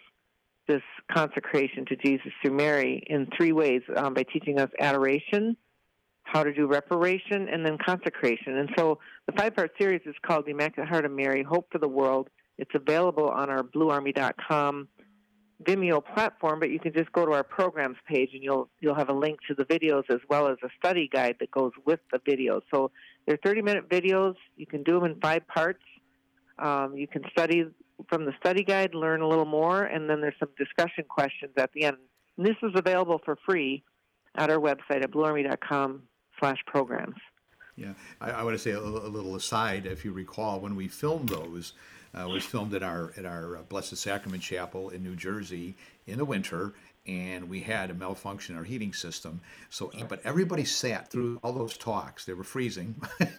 [0.66, 5.56] this consecration to Jesus through Mary in three ways um, by teaching us adoration,
[6.22, 8.56] how to do reparation, and then consecration.
[8.58, 11.78] And so the five part series is called The Immaculate Heart of Mary Hope for
[11.78, 12.28] the World.
[12.58, 14.88] It's available on our bluearmy.com
[15.62, 19.08] Vimeo platform, but you can just go to our programs page and you'll you'll have
[19.08, 22.18] a link to the videos as well as a study guide that goes with the
[22.18, 22.62] videos.
[22.72, 22.90] So
[23.26, 24.34] they're 30 minute videos.
[24.56, 25.82] You can do them in five parts.
[26.58, 27.64] Um, you can study
[28.08, 31.72] from the study guide, learn a little more, and then there's some discussion questions at
[31.72, 31.96] the end.
[32.36, 33.82] And this is available for free
[34.36, 36.02] at our website at bluearmy.com
[36.38, 37.16] slash programs.
[37.76, 39.86] Yeah, I, I want to say a, little- a little aside.
[39.86, 41.72] If you recall, when we filmed those,
[42.14, 45.74] uh, was filmed at our at our uh, Blessed Sacrament Chapel in New Jersey
[46.06, 46.72] in the winter,
[47.06, 49.40] and we had a malfunction in our heating system.
[49.70, 52.24] So, but everybody sat through all those talks.
[52.24, 53.00] They were freezing.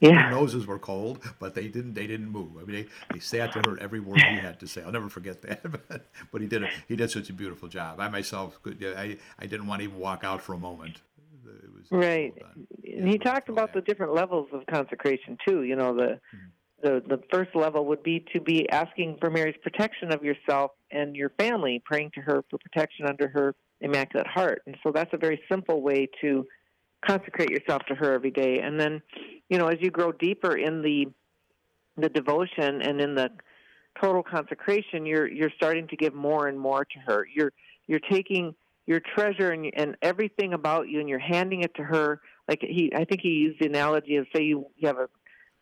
[0.00, 0.10] Yeah.
[0.10, 1.94] Their noses were cold, but they didn't.
[1.94, 2.52] They didn't move.
[2.60, 4.82] I mean, they, they sat to heard every word he had to say.
[4.82, 5.62] I'll never forget that.
[5.88, 8.00] but, but he did a, he did such a beautiful job.
[8.00, 11.00] I myself, could, I I didn't want to even walk out for a moment.
[11.46, 12.34] It was Right.
[12.38, 12.66] done.
[12.84, 15.62] And he talked about the different levels of consecration too.
[15.62, 16.38] You know, the hmm.
[16.84, 21.16] The the first level would be to be asking for Mary's protection of yourself and
[21.16, 24.62] your family, praying to her for protection under her immaculate heart.
[24.66, 26.46] And so that's a very simple way to
[27.04, 28.60] consecrate yourself to her every day.
[28.60, 29.02] And then,
[29.48, 31.06] you know, as you grow deeper in the
[31.96, 33.30] the devotion and in the
[34.00, 37.26] total consecration, you're you're starting to give more and more to her.
[37.34, 37.52] You're
[37.86, 38.54] you're taking
[38.86, 42.20] your treasure and, and everything about you, and you're handing it to her.
[42.46, 45.08] Like he, I think he used the analogy of say you, you have a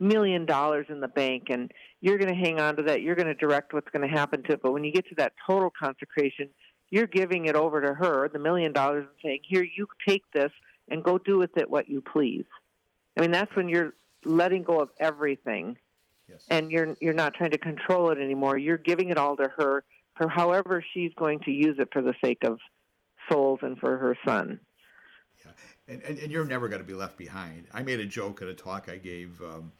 [0.02, 3.02] million dollars in the bank, and you're going to hang on to that.
[3.02, 4.60] You're going to direct what's going to happen to it.
[4.62, 6.48] But when you get to that total consecration,
[6.90, 10.50] you're giving it over to her, the million dollars, and saying, "Here, you take this
[10.88, 12.44] and go do with it what you please."
[13.16, 15.76] I mean, that's when you're letting go of everything
[16.28, 16.46] Yes.
[16.48, 18.56] and you're you're not trying to control it anymore.
[18.56, 19.84] You're giving it all to her
[20.16, 22.58] for however she's going to use it for the sake of
[23.30, 24.60] souls and for her son.
[25.88, 27.66] And, and, and you're never going to be left behind.
[27.74, 29.42] I made a joke at a talk I gave.
[29.42, 29.72] Um,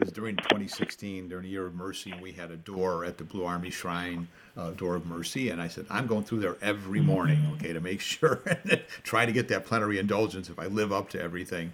[0.00, 3.18] it was during 2016, during the Year of Mercy, and we had a door at
[3.18, 5.50] the Blue Army Shrine, uh, Door of Mercy.
[5.50, 9.26] And I said, I'm going through there every morning, okay, to make sure, and try
[9.26, 11.72] to get that plenary indulgence if I live up to everything.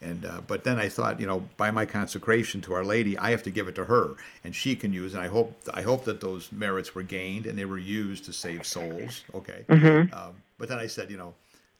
[0.00, 3.30] And uh, but then I thought, you know, by my consecration to Our Lady, I
[3.30, 5.14] have to give it to her, and she can use.
[5.14, 8.32] And I hope I hope that those merits were gained and they were used to
[8.32, 9.24] save souls.
[9.34, 9.64] Okay.
[10.12, 11.32] Um, but then I said, you know,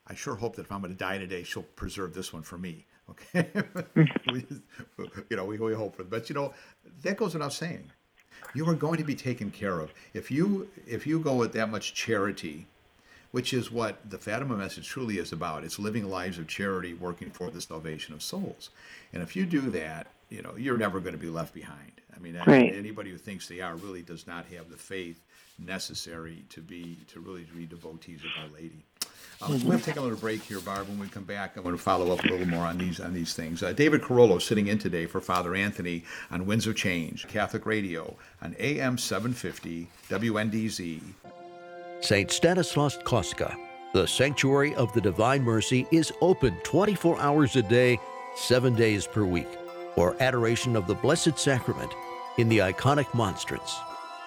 [0.07, 2.57] I sure hope that if I'm going to die today, she'll preserve this one for
[2.57, 2.85] me.
[3.09, 3.49] Okay.
[4.33, 4.45] we,
[5.29, 6.09] you know, we, we hope for it.
[6.09, 6.53] But you know,
[7.03, 7.91] that goes without saying.
[8.53, 11.69] You are going to be taken care of if you if you go with that
[11.69, 12.67] much charity
[13.31, 15.65] which is what the Fatima message truly is about.
[15.65, 18.69] It's living lives of charity, working for the salvation of souls.
[19.11, 21.91] And if you do that, you know, you're never going to be left behind.
[22.15, 22.73] I mean, Right.
[22.73, 25.19] anybody who thinks they are really does not have the faith
[25.59, 28.85] necessary to be to really be devotees of Our Lady.
[29.41, 30.87] Uh, We're going to take a little break here, Barb.
[30.87, 33.13] When we come back, I'm going to follow up a little more on these on
[33.13, 33.61] these things.
[33.61, 38.15] Uh, David Carollo sitting in today for Father Anthony on Winds of Change, Catholic Radio,
[38.41, 41.01] on AM 750 WNDZ.
[42.01, 42.31] St.
[42.31, 43.55] Stanislaus Kostka,
[43.93, 47.99] The Sanctuary of the Divine Mercy is open 24 hours a day,
[48.35, 49.47] seven days per week,
[49.95, 51.91] for adoration of the Blessed Sacrament
[52.37, 53.75] in the iconic monstrance.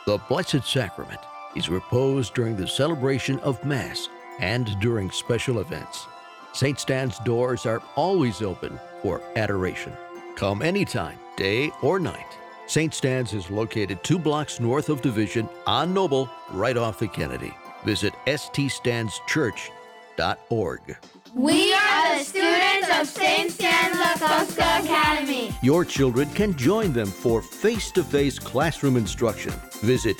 [0.07, 1.21] The Blessed Sacrament
[1.55, 6.07] is reposed during the celebration of Mass and during special events.
[6.53, 6.79] St.
[6.79, 9.93] Stan's doors are always open for adoration.
[10.35, 12.37] Come anytime, day or night.
[12.67, 12.93] St.
[12.93, 17.55] Stan's is located two blocks north of Division on Noble, right off the Kennedy.
[17.85, 20.97] Visit ststanschurch.org.
[21.35, 23.51] We are the students of St.
[23.51, 25.55] Stanislaus Kostka Academy.
[25.63, 29.53] Your children can join them for face to face classroom instruction.
[29.83, 30.17] Visit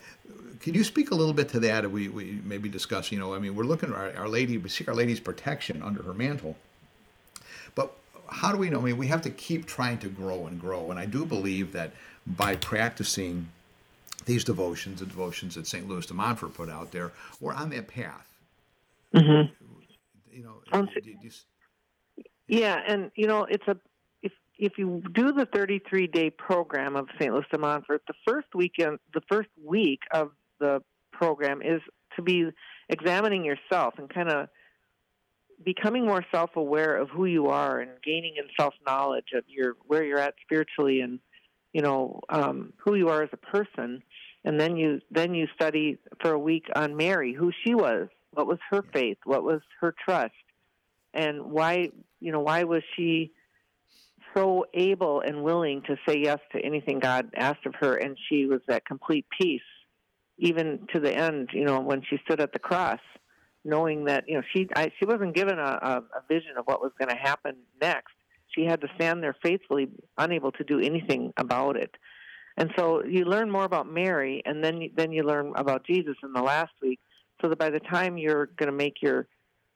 [0.60, 1.90] can you speak a little bit to that?
[1.90, 4.70] We, we maybe discuss, you know, I mean, we're looking at our, our Lady, we
[4.70, 6.56] seek Our Lady's protection under her mantle.
[7.76, 7.94] But
[8.30, 8.80] how do we know?
[8.80, 10.92] I mean, we have to keep trying to grow and grow.
[10.92, 11.92] And I do believe that
[12.26, 13.50] by practicing
[14.26, 15.88] these devotions, the devotions that St.
[15.88, 18.28] Louis de Montfort put out there, we're on that path.
[19.16, 19.52] Mm-hmm.
[20.32, 21.32] You know, um, you, you,
[22.48, 23.76] yeah, and you know, it's a
[24.62, 27.34] if you do the 33 day program of St.
[27.34, 31.82] Louis de Montfort, the first weekend, the first week of the program is
[32.16, 32.48] to be
[32.88, 34.50] examining yourself and kind of
[35.66, 40.20] becoming more self-aware of who you are and gaining in self-knowledge of your where you're
[40.20, 41.20] at spiritually and
[41.74, 44.04] you know um, who you are as a person
[44.44, 48.48] and then you then you study for a week on Mary who she was what
[48.48, 50.34] was her faith what was her trust
[51.14, 53.32] and why you know why was she
[54.36, 58.46] so able and willing to say yes to anything God asked of her and she
[58.46, 59.62] was at complete peace
[60.38, 63.00] even to the end you know when she stood at the cross
[63.64, 66.82] knowing that you know she I, she wasn't given a, a, a vision of what
[66.82, 68.14] was going to happen next.
[68.56, 71.92] She had to stand there faithfully, unable to do anything about it.
[72.58, 76.34] And so you learn more about Mary, and then then you learn about Jesus in
[76.34, 77.00] the last week.
[77.42, 79.28] So that by the time you're going to make your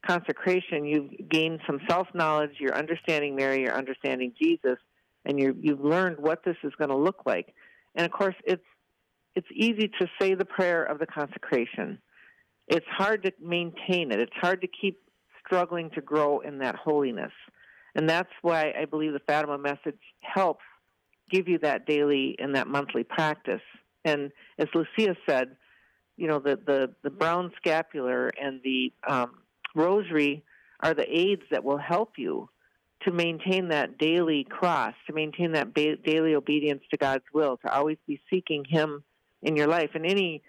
[0.05, 2.51] consecration, you've gained some self knowledge.
[2.59, 3.61] You're understanding Mary.
[3.61, 4.77] You're understanding Jesus,
[5.25, 7.53] and you you've learned what this is going to look like.
[7.95, 8.63] And of course, it's
[9.35, 11.99] it's easy to say the prayer of the consecration
[12.67, 14.19] it's hard to maintain it.
[14.19, 14.99] It's hard to keep
[15.45, 17.31] struggling to grow in that holiness.
[17.93, 20.63] And that's why I believe the Fatima message helps
[21.29, 23.61] give you that daily and that monthly practice.
[24.03, 25.55] And as Lucia said,
[26.17, 29.31] you know, the, the, the brown scapular and the um,
[29.75, 30.43] rosary
[30.79, 32.49] are the aids that will help you
[33.03, 37.73] to maintain that daily cross, to maintain that ba- daily obedience to God's will, to
[37.73, 39.03] always be seeking Him
[39.41, 39.91] in your life.
[39.93, 40.41] And any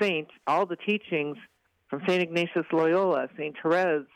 [0.00, 1.36] saint, all the teachings
[1.88, 2.22] from St.
[2.22, 3.54] Ignatius Loyola, St.
[3.62, 4.06] Therese,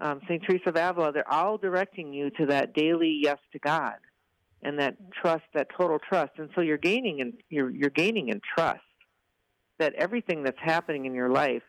[0.00, 0.42] um, St.
[0.42, 3.96] Teresa of Avila, they're all directing you to that daily yes to God
[4.62, 6.32] and that trust, that total trust.
[6.38, 8.80] And so you're gaining in you're you're gaining in trust
[9.78, 11.62] that everything that's happening in your life,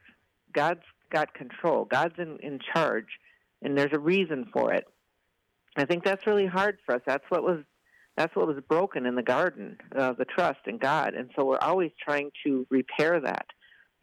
[0.54, 0.82] God's
[1.12, 1.86] got control.
[1.86, 3.08] God's in, in charge,
[3.62, 4.86] and there's a reason for it.
[5.76, 7.02] I think that's really hard for us.
[7.06, 7.60] That's what was
[8.16, 11.14] That's what was broken in the garden, uh, the trust in God.
[11.14, 13.46] And so we're always trying to repair that.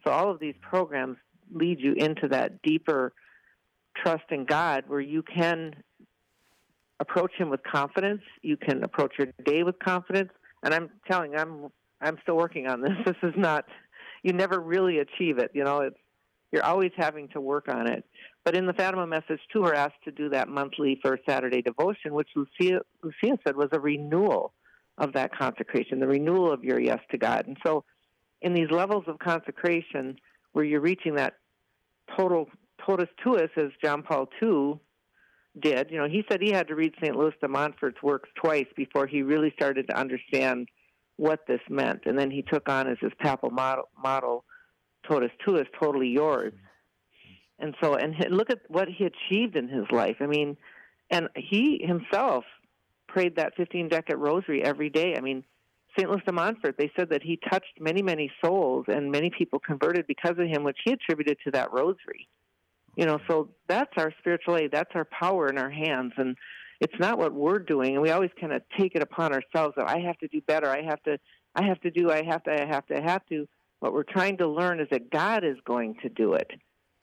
[0.03, 1.17] So all of these programs
[1.53, 3.13] lead you into that deeper
[3.95, 5.75] trust in God where you can
[6.99, 10.31] approach him with confidence, you can approach your day with confidence.
[10.63, 11.69] And I'm telling I'm
[12.01, 12.93] I'm still working on this.
[13.05, 13.65] This is not
[14.23, 15.99] you never really achieve it, you know, it's
[16.55, 18.05] you're always having to work on it.
[18.45, 22.13] But in the Fatima message too, we're asked to do that monthly First Saturday devotion,
[22.13, 24.53] which Lucia Lucia said was a renewal
[24.97, 27.45] of that consecration, the renewal of your yes to God.
[27.45, 27.83] And so
[28.41, 30.15] in these levels of consecration
[30.53, 31.33] where you're reaching that
[32.17, 32.47] total
[32.85, 34.79] totus tuus as John Paul II
[35.59, 37.17] did, you know, he said he had to read St.
[37.17, 40.69] Louis de Montfort's works twice before he really started to understand
[41.17, 42.03] what this meant.
[42.05, 44.44] And then he took on as his papal model, model
[45.07, 46.53] totus is totally yours.
[47.59, 50.17] And so, and look at what he achieved in his life.
[50.19, 50.57] I mean,
[51.09, 52.43] and he himself
[53.07, 55.15] prayed that 15 decade rosary every day.
[55.17, 55.43] I mean,
[55.97, 56.09] St.
[56.09, 60.05] Louis de Montfort, they said that he touched many, many souls and many people converted
[60.07, 62.27] because of him, which he attributed to that rosary.
[62.97, 64.71] You know, so that's our spiritual aid.
[64.71, 66.13] That's our power in our hands.
[66.17, 66.35] And
[66.81, 67.93] it's not what we're doing.
[67.93, 70.69] And we always kind of take it upon ourselves that I have to do better.
[70.69, 71.17] I have to,
[71.55, 73.47] I have to do, I have to, I have to, I have to.
[73.85, 76.49] What we're trying to learn is that God is going to do it.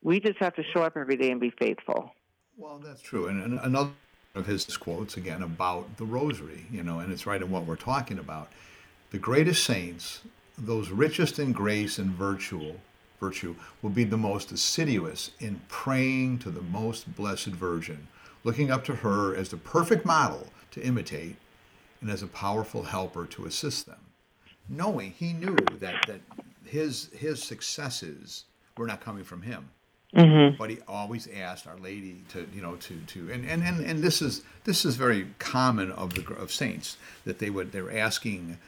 [0.02, 2.12] We just have to show up every day and be faithful.
[2.56, 3.28] Well, that's true.
[3.28, 3.92] And, another
[4.34, 7.76] of his quotes again about the rosary, you know, and it's right in what we're
[7.76, 8.50] talking about.
[9.12, 10.22] The greatest saints,
[10.58, 12.72] those richest in grace and virtue,
[13.20, 18.08] virtue will be the most assiduous in praying to the most blessed Virgin,
[18.42, 21.36] looking up to her as the perfect model to imitate
[22.00, 24.00] and as a powerful helper to assist them.
[24.68, 26.20] Knowing he knew that, that
[26.72, 28.44] his, his successes
[28.78, 29.68] were not coming from him.
[30.16, 30.56] Mm-hmm.
[30.56, 34.02] But he always asked Our Lady to, you know, to, to, and, and, and, and
[34.02, 38.58] this is this is very common of the of saints that they would they're asking,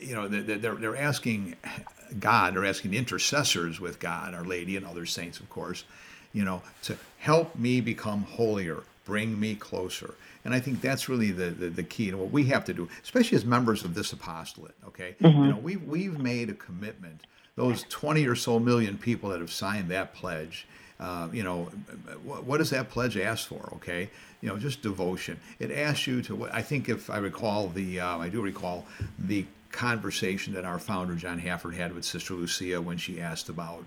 [0.00, 1.56] you know, they're they're asking
[2.18, 5.84] God, they're asking the intercessors with God, Our Lady, and other saints, of course,
[6.32, 10.14] you know, to help me become holier, bring me closer.
[10.44, 12.88] And I think that's really the, the, the key to what we have to do,
[13.02, 14.74] especially as members of this apostolate.
[14.88, 15.44] Okay, mm-hmm.
[15.44, 17.20] you know, we we've made a commitment.
[17.54, 20.66] Those twenty or so million people that have signed that pledge,
[20.98, 21.64] uh, you know,
[22.24, 23.70] what, what, does that pledge ask for?
[23.74, 25.38] Okay, you know, just devotion.
[25.58, 26.48] It asks you to.
[26.50, 28.86] I think if I recall the, uh, I do recall
[29.18, 33.84] the conversation that our founder John Haffert had with Sister Lucia when she asked about,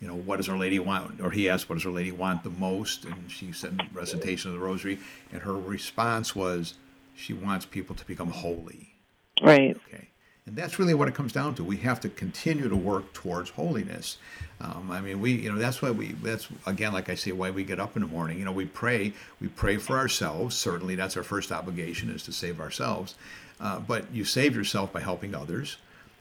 [0.00, 2.44] you know, what does Our Lady want, or he asked, what does Our Lady want
[2.44, 4.98] the most, and she said recitation of the Rosary,
[5.32, 6.74] and her response was,
[7.16, 8.94] she wants people to become holy.
[9.42, 9.76] Right.
[9.88, 10.08] Okay.
[10.46, 11.64] And that's really what it comes down to.
[11.64, 14.16] We have to continue to work towards holiness.
[14.62, 17.50] Um, I mean, we, you know, that's why we, that's again, like I say, why
[17.50, 18.38] we get up in the morning.
[18.38, 20.56] You know, we pray, we pray for ourselves.
[20.56, 23.14] Certainly, that's our first obligation is to save ourselves.
[23.60, 25.76] Uh, but you save yourself by helping others.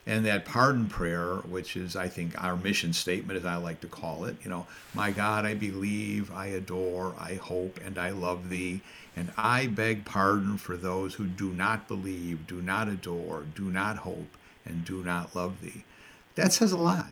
[0.07, 3.87] And that pardon prayer, which is, I think, our mission statement, as I like to
[3.87, 8.47] call it, you know, my God, I believe, I adore, I hope, and I love
[8.47, 8.79] thee.
[9.17, 13.97] And I beg pardon for those who do not believe, do not adore, do not
[13.97, 15.83] hope, and do not love thee.
[16.35, 17.11] That says a lot.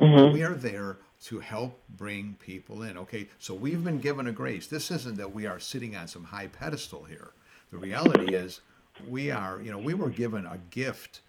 [0.00, 0.32] Mm-hmm.
[0.32, 2.98] We are there to help bring people in.
[2.98, 4.66] Okay, so we've been given a grace.
[4.66, 7.30] This isn't that we are sitting on some high pedestal here.
[7.70, 8.62] The reality is
[9.06, 11.20] we are, you know, we were given a gift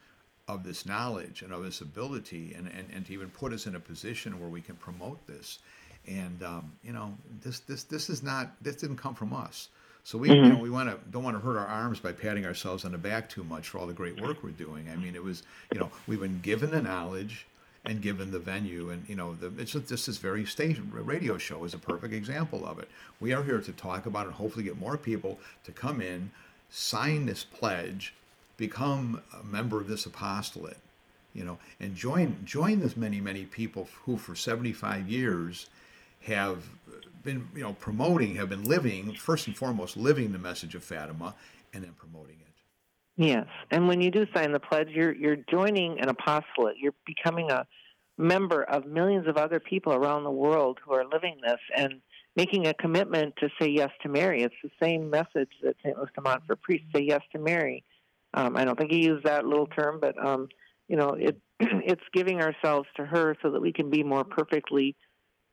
[0.47, 3.75] of this knowledge and of this ability and, and, and to even put us in
[3.75, 5.59] a position where we can promote this.
[6.05, 9.69] And, um, you know, this, this, this is not, this didn't come from us.
[10.03, 10.43] So we, mm-hmm.
[10.43, 12.91] you know, we want to don't want to hurt our arms by patting ourselves on
[12.91, 14.89] the back too much for all the great work we're doing.
[14.91, 17.47] I mean, it was, you know, we've been given the knowledge
[17.85, 21.63] and given the venue, and you know, the, it's just this very station radio show
[21.63, 22.89] is a perfect example of it.
[23.19, 26.31] We are here to talk about and hopefully get more people to come in,
[26.69, 28.13] sign this pledge,
[28.57, 30.77] become a member of this apostolate,
[31.33, 35.67] you know, and join join this many many people who for 75 years
[36.21, 36.69] have
[37.23, 41.35] been you know promoting, have been living first and foremost living the message of Fatima,
[41.73, 42.53] and then promoting it.
[43.15, 46.77] Yes, and when you do sign the pledge, you're you're joining an apostolate.
[46.77, 47.65] You're becoming a
[48.17, 52.01] member of millions of other people around the world who are living this and
[52.35, 54.43] making a commitment to say yes to Mary.
[54.43, 55.97] It's the same message that St.
[55.97, 57.83] Louis de Montfort priests say yes to Mary.
[58.33, 60.47] Um, I don't think he used that little term, but, um,
[60.87, 64.95] you know, it, it's giving ourselves to her so that we can be more perfectly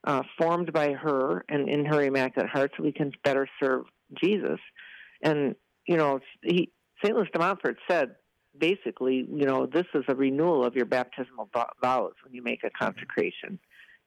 [0.04, 3.84] uh, formed by her and in her Immaculate Heart so we can better serve
[4.22, 4.58] Jesus.
[5.22, 5.54] And,
[5.86, 6.70] you know, he,
[7.02, 7.14] St.
[7.14, 8.16] Louis de Montfort said,
[8.58, 11.48] basically, you know, this is a renewal of your baptismal
[11.82, 13.58] vows when you make a consecration.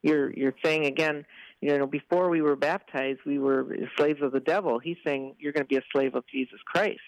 [0.01, 1.26] You're, you're saying again,
[1.61, 4.80] you know, before we were baptized, we were slaves of the devil.
[4.80, 6.99] He's saying you're going to be a slave of Jesus Christ.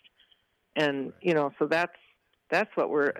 [0.75, 1.95] And you know, so that's
[2.49, 3.11] that's what we're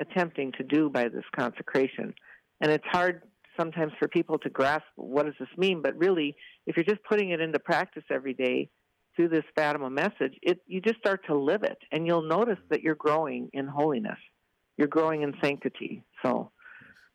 [0.00, 2.14] attempting to do by this consecration,
[2.60, 3.22] and it's hard
[3.58, 5.80] sometimes for people to grasp what does this mean.
[5.82, 6.36] But really,
[6.66, 8.68] if you're just putting it into practice every day
[9.14, 12.68] through this Fatima message, it you just start to live it, and you'll notice mm-hmm.
[12.70, 14.18] that you're growing in holiness,
[14.76, 16.02] you're growing in sanctity.
[16.22, 16.50] So.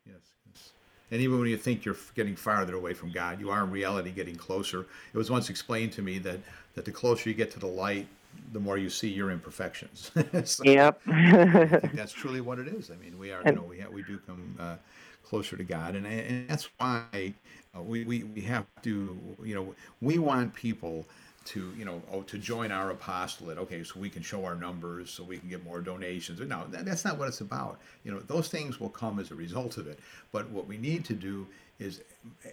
[0.06, 0.16] Yes,
[0.46, 0.72] yes.
[1.10, 4.10] And even when you think you're getting farther away from God, you are in reality
[4.10, 4.86] getting closer.
[5.12, 6.38] It was once explained to me that,
[6.74, 8.06] that the closer you get to the light,
[8.52, 10.10] the more you see your imperfections.
[10.44, 11.00] so yep.
[11.06, 12.90] I think that's truly what it is.
[12.90, 14.76] I mean, we are, you know, we have, we do come uh,
[15.24, 17.34] closer to God, and and that's why
[17.76, 21.06] uh, we, we we have to, you know, we want people
[21.42, 25.10] to you know oh, to join our apostolate okay so we can show our numbers
[25.10, 28.20] so we can get more donations no that, that's not what it's about you know
[28.26, 29.98] those things will come as a result of it
[30.32, 31.46] but what we need to do
[31.78, 32.02] is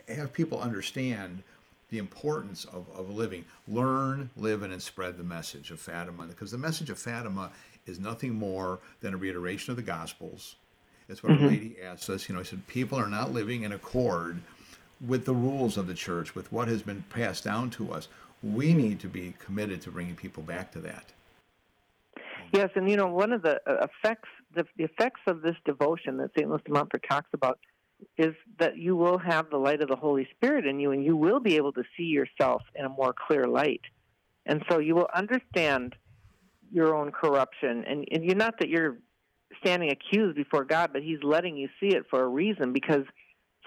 [0.07, 1.43] have people understand
[1.89, 6.57] the importance of, of living learn live and spread the message of fatima because the
[6.57, 7.51] message of fatima
[7.85, 10.55] is nothing more than a reiteration of the gospels
[11.07, 11.43] that's what mm-hmm.
[11.43, 14.41] our lady asked us you know i said people are not living in accord
[15.05, 18.07] with the rules of the church with what has been passed down to us
[18.43, 21.05] we need to be committed to bringing people back to that.
[22.53, 26.17] Yes, and you know one of the uh, effects, the, the effects of this devotion
[26.17, 27.59] that Saint Louis de Montfort talks about,
[28.17, 31.15] is that you will have the light of the Holy Spirit in you, and you
[31.15, 33.81] will be able to see yourself in a more clear light,
[34.45, 35.95] and so you will understand
[36.71, 38.97] your own corruption, and, and you're not that you're
[39.59, 43.03] standing accused before God, but He's letting you see it for a reason because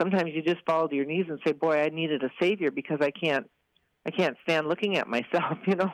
[0.01, 2.99] sometimes you just fall to your knees and say, "Boy, I needed a Savior because
[3.01, 3.49] I can't
[4.07, 5.92] I can't stand looking at myself, you know.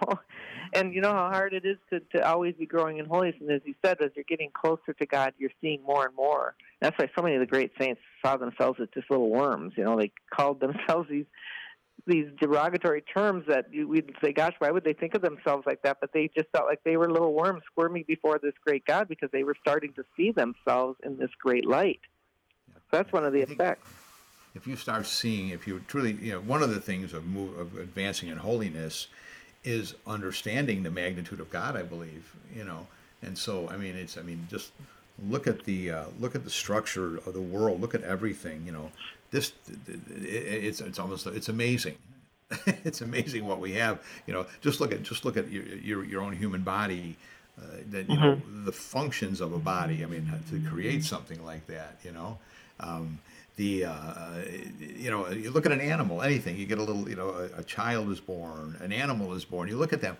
[0.75, 3.37] And you know how hard it is to, to always be growing in holiness.
[3.41, 6.55] And as you said, as you're getting closer to God, you're seeing more and more.
[6.81, 9.75] That's why so many of the great saints saw themselves as just little worms.
[9.77, 11.27] You know, they called themselves these
[12.07, 15.83] these derogatory terms that you, we'd say, "Gosh, why would they think of themselves like
[15.83, 19.09] that?" But they just felt like they were little worms squirming before this great God
[19.09, 22.01] because they were starting to see themselves in this great light.
[22.75, 23.89] So that's one of the effects
[24.57, 27.57] if you start seeing, if you truly, you know, one of the things of, move,
[27.59, 29.09] of advancing in holiness
[29.63, 31.77] is understanding the magnitude of God.
[31.77, 32.87] I believe, you know,
[33.23, 34.73] and so I mean, it's, I mean, just
[35.29, 37.81] look at the uh, look at the structure of the world.
[37.81, 38.63] Look at everything.
[38.65, 38.93] You know,
[39.31, 39.53] this
[40.09, 41.97] it's it's almost it's amazing.
[42.67, 44.03] it's amazing what we have.
[44.27, 47.17] You know, just look at just look at your your, your own human body.
[47.59, 48.23] Uh, that you mm-hmm.
[48.23, 50.03] know the functions of a body.
[50.03, 52.39] I mean, to create something like that, you know.
[52.81, 53.19] Um,
[53.57, 54.43] the uh,
[54.79, 57.61] you know you look at an animal anything you get a little you know a,
[57.61, 60.17] a, child is born an animal is born you look at them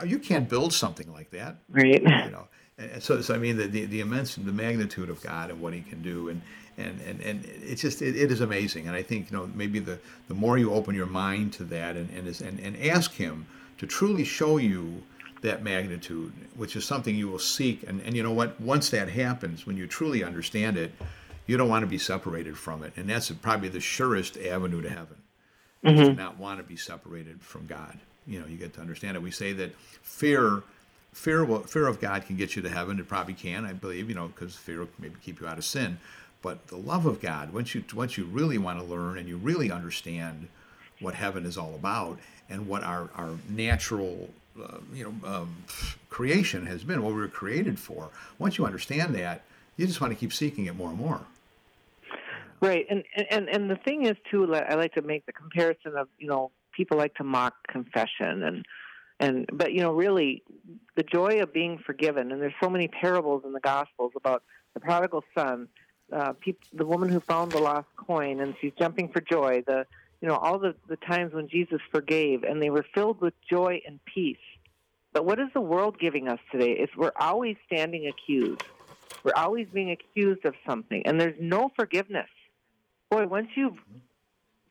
[0.00, 1.56] uh, you can't build something like that.
[1.70, 2.02] Right.
[2.02, 2.48] You know
[2.78, 5.72] and so, so i mean the, the, the immense the magnitude of god and what
[5.72, 6.42] he can do and
[6.78, 8.86] and and, and it's just it, it is amazing.
[8.86, 9.98] And i think you know maybe the
[10.28, 13.46] the more you open your mind to that and and, and, and ask him
[13.78, 15.02] to truly show you
[15.42, 17.82] that magnitude which is something you will seek.
[17.86, 18.58] And, and you know what?
[18.60, 20.92] Once that happens when you truly understand it
[21.46, 22.92] you don't want to be separated from it.
[22.96, 25.16] And that's probably the surest avenue to heaven.
[25.84, 26.02] Mm-hmm.
[26.02, 27.98] To not want to be separated from God.
[28.26, 29.22] You know, you get to understand it.
[29.22, 30.62] We say that fear,
[31.12, 32.98] fear, will, fear of God can get you to heaven.
[32.98, 34.08] It probably can, I believe.
[34.08, 35.98] You know, because fear will maybe keep you out of sin.
[36.42, 39.36] But the love of God, once you once you really want to learn and you
[39.36, 40.48] really understand
[41.00, 42.18] what heaven is all about
[42.48, 44.30] and what our our natural
[44.60, 45.56] uh, you know um,
[46.10, 48.08] creation has been, what we were created for.
[48.38, 49.42] Once you understand that,
[49.76, 51.20] you just want to keep seeking it more and more.
[52.60, 56.08] Right, and and and the thing is too, I like to make the comparison of
[56.18, 58.64] you know people like to mock confession and
[59.18, 60.42] and but you know really
[60.96, 64.42] the joy of being forgiven and there's so many parables in the gospels about
[64.74, 65.68] the prodigal son
[66.12, 69.86] uh people, the woman who found the lost coin and she's jumping for joy the
[70.20, 73.80] you know all the the times when jesus forgave and they were filled with joy
[73.86, 74.36] and peace.
[75.12, 76.72] But what is the world giving us today?
[76.72, 78.60] Is we're always standing accused.
[79.24, 82.28] We're always being accused of something and there's no forgiveness
[83.10, 83.78] boy, once you've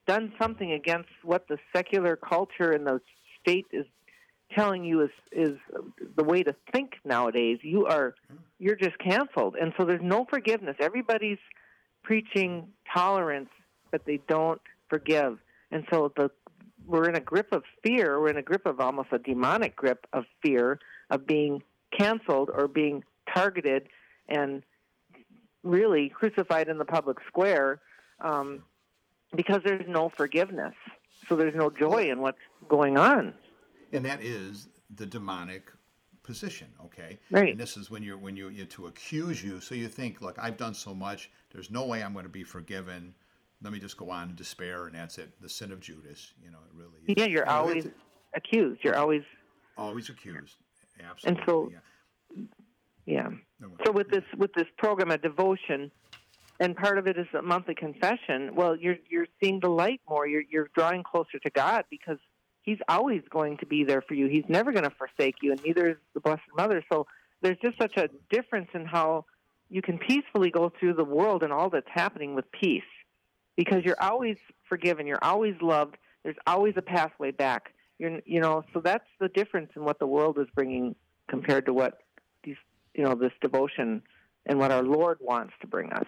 [0.08, 3.02] done something against what the secular culture and the
[3.42, 3.86] state is
[4.56, 5.58] telling you is is
[6.16, 8.16] the way to think nowadays, you are
[8.60, 9.56] you're just canceled.
[9.60, 10.76] And so there's no forgiveness.
[10.80, 11.40] Everybody's
[12.04, 13.50] preaching tolerance,
[13.92, 15.40] but they don't forgive.
[15.72, 16.30] And so the
[16.86, 18.20] we're in a grip of fear.
[18.22, 20.80] We're in a grip of almost a demonic grip of fear
[21.10, 21.64] of being
[21.98, 23.88] canceled or being targeted
[24.30, 24.62] and
[25.64, 27.82] really crucified in the public square
[28.20, 28.64] um,
[29.36, 30.74] because there's no forgiveness.
[31.28, 32.38] So there's no joy in what's
[32.68, 33.34] going on.
[33.92, 35.72] And that is the demonic
[36.24, 37.18] position, okay?
[37.32, 37.52] Right.
[37.52, 39.60] And this is when you're when you you to accuse you.
[39.60, 41.30] So you think, look, I've done so much.
[41.52, 43.14] There's no way I'm going to be forgiven.
[43.62, 45.30] Let me just go on in despair, and that's it.
[45.42, 46.34] The sin of Judas.
[46.44, 47.00] You know, it really.
[47.08, 47.16] Is.
[47.18, 47.88] Yeah, you're always
[48.36, 48.84] accused.
[48.84, 49.24] You're always
[49.78, 50.56] always accused.
[51.00, 51.42] Absolutely.
[51.42, 52.44] And so, yeah.
[53.06, 53.30] Yeah.
[53.86, 55.92] So with this with this program, of devotion,
[56.60, 58.56] and part of it is a monthly confession.
[58.56, 60.28] Well, you're you're seeing the light more.
[60.28, 62.18] You're you're drawing closer to God because
[62.62, 64.28] He's always going to be there for you.
[64.28, 66.84] He's never going to forsake you, and neither is the Blessed Mother.
[66.92, 67.06] So
[67.42, 69.26] there's just such a difference in how
[69.70, 72.84] you can peacefully go through the world and all that's happening with peace
[73.56, 74.38] because you're always
[74.68, 75.98] forgiven, you're always loved.
[76.24, 77.74] There's always a pathway back.
[78.00, 80.96] You're you know, so that's the difference in what the world is bringing
[81.28, 82.02] compared to what
[82.44, 82.58] these
[82.94, 84.02] you know this devotion
[84.46, 86.08] and what our Lord wants to bring us.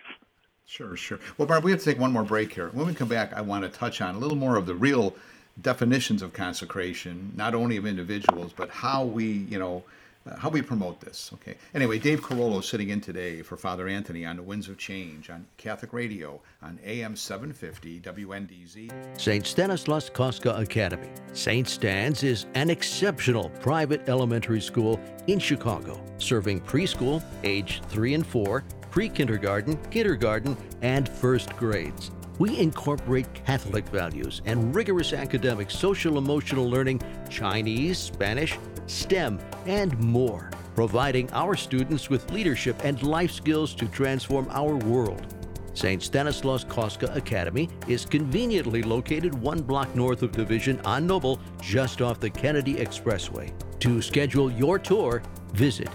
[0.67, 1.17] Sure, sure.
[1.37, 2.69] Well, Barb, we have to take one more break here.
[2.73, 5.15] When we come back, I want to touch on a little more of the real
[5.61, 9.81] definitions of consecration, not only of individuals, but how we, you know,
[10.29, 11.31] uh, how we promote this.
[11.35, 11.55] Okay.
[11.73, 15.45] Anyway, Dave Carollo sitting in today for Father Anthony on the Winds of Change on
[15.55, 18.91] Catholic Radio on AM 750 WNDZ.
[19.19, 19.47] St.
[19.47, 21.09] Stanislaus Kostka Academy.
[21.31, 21.65] St.
[21.65, 28.65] Stan's is an exceptional private elementary school in Chicago, serving preschool, age 3 and 4,
[28.97, 32.09] pre kindergarten, kindergarten, and first grades.
[32.39, 39.37] We incorporate Catholic values and rigorous academic social emotional learning, Chinese, Spanish, STEM,
[39.67, 45.27] and more, providing our students with leadership and life skills to transform our world.
[45.75, 46.01] St.
[46.01, 52.19] Stanislaus Kostka Academy is conveniently located one block north of Division on Noble, just off
[52.19, 53.53] the Kennedy Expressway.
[53.81, 55.21] To schedule your tour,
[55.53, 55.89] visit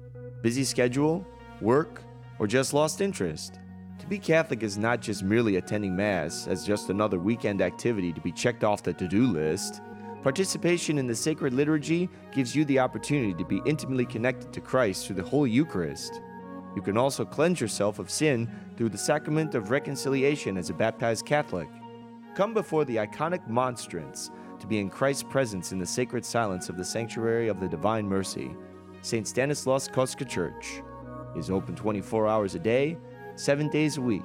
[0.43, 1.27] Busy schedule,
[1.61, 2.03] work,
[2.39, 3.59] or just lost interest?
[3.99, 8.21] To be Catholic is not just merely attending Mass as just another weekend activity to
[8.21, 9.81] be checked off the to do list.
[10.23, 15.07] Participation in the sacred liturgy gives you the opportunity to be intimately connected to Christ
[15.07, 16.21] through the Holy Eucharist.
[16.75, 21.27] You can also cleanse yourself of sin through the sacrament of reconciliation as a baptized
[21.27, 21.69] Catholic.
[22.35, 26.77] Come before the iconic monstrance to be in Christ's presence in the sacred silence of
[26.77, 28.55] the sanctuary of the Divine Mercy.
[29.03, 29.27] St.
[29.27, 30.83] Stanislaus Kostka Church
[31.37, 32.97] is open 24 hours a day,
[33.37, 34.23] 7 days a week.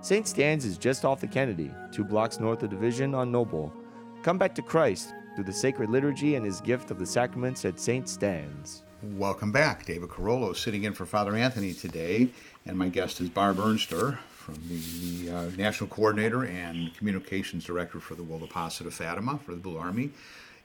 [0.00, 0.26] St.
[0.26, 3.72] Stan's is just off the Kennedy, two blocks north of Division on Noble.
[4.22, 7.78] Come back to Christ through the sacred liturgy and his gift of the sacraments at
[7.80, 8.08] St.
[8.08, 8.83] Stan's.
[9.12, 9.84] Welcome back.
[9.84, 12.30] David Carollo sitting in for Father Anthony today,
[12.64, 18.00] and my guest is Barb Ernster from the, the uh, National Coordinator and Communications Director
[18.00, 20.10] for the World Apostolate of Fatima for the Blue Army.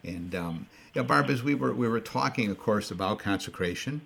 [0.04, 4.00] And um, yeah, Barb, as we were we were talking, of course, about consecration,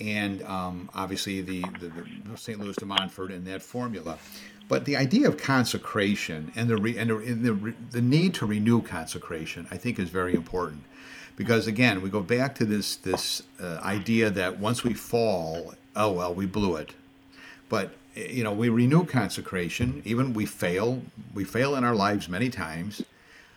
[0.00, 1.92] and um, obviously the, the,
[2.24, 2.58] the St.
[2.58, 4.18] Louis de Montfort and that formula,
[4.68, 8.46] but the idea of consecration and the re, and the, and the the need to
[8.46, 10.82] renew consecration, I think, is very important,
[11.40, 16.12] because again, we go back to this this uh, idea that once we fall, oh
[16.12, 16.90] well, we blew it,
[17.70, 21.00] but you know, we renew consecration, even we fail,
[21.32, 23.02] we fail in our lives many times,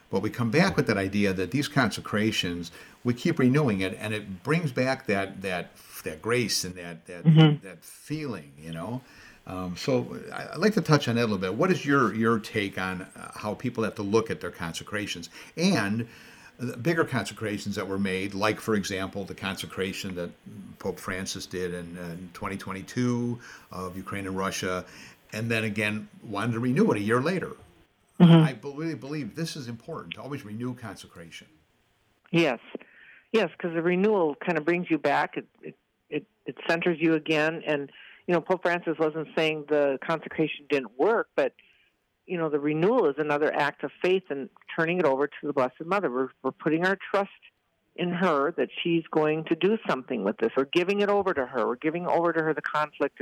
[0.09, 2.71] but we come back with that idea that these consecrations,
[3.03, 5.71] we keep renewing it, and it brings back that that
[6.05, 7.67] that grace and that that mm-hmm.
[7.67, 9.01] that feeling, you know.
[9.45, 11.55] Um, so I'd like to touch on that a little bit.
[11.55, 15.29] What is your your take on uh, how people have to look at their consecrations
[15.57, 16.07] and
[16.81, 20.29] bigger consecrations that were made, like, for example, the consecration that
[20.79, 23.39] Pope Francis did in, in 2022
[23.71, 24.85] of Ukraine and Russia,
[25.31, 27.51] and then again wanted to renew it a year later.
[28.19, 28.31] Mm-hmm.
[28.33, 31.47] I really believe this is important to always renew consecration.
[32.31, 32.59] Yes,
[33.31, 35.37] yes, because the renewal kind of brings you back.
[35.37, 35.75] It, it
[36.09, 37.91] it it centers you again, and
[38.27, 41.53] you know Pope Francis wasn't saying the consecration didn't work, but
[42.25, 45.53] you know, the renewal is another act of faith and turning it over to the
[45.53, 46.09] Blessed Mother.
[46.09, 47.29] We're, we're putting our trust
[47.95, 50.51] in her that she's going to do something with this.
[50.57, 51.67] We're giving it over to her.
[51.67, 53.21] We're giving over to her the conflict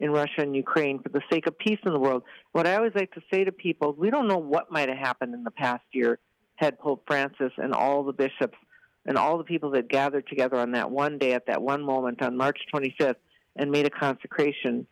[0.00, 2.22] in Russia and Ukraine for the sake of peace in the world.
[2.52, 5.34] What I always like to say to people, we don't know what might have happened
[5.34, 6.18] in the past year
[6.54, 8.56] had Pope Francis and all the bishops
[9.04, 12.22] and all the people that gathered together on that one day at that one moment
[12.22, 13.16] on March 25th
[13.56, 14.86] and made a consecration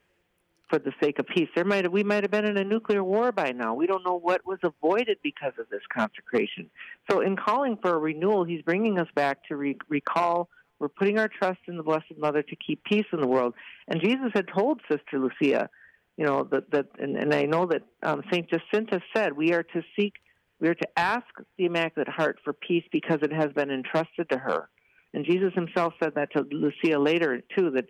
[0.69, 1.49] for the sake of peace.
[1.55, 3.75] There might have, we might have been in a nuclear war by now.
[3.75, 6.71] We don't know what was avoided because of this consecration.
[7.11, 10.49] So, in calling for a renewal, he's bringing us back to re- recall
[10.79, 13.55] we're putting our trust in the Blessed Mother to keep peace in the world.
[13.89, 15.71] And Jesus had told Sister Lucia,
[16.17, 19.63] you know, that, that and, and I know that um, Saint Jacinta said we are
[19.63, 20.15] to seek,
[20.61, 24.39] we are to ask the Immaculate Heart for peace because it has been entrusted to
[24.39, 24.69] her.
[25.15, 27.87] And Jesus himself said that to Lucia later too, that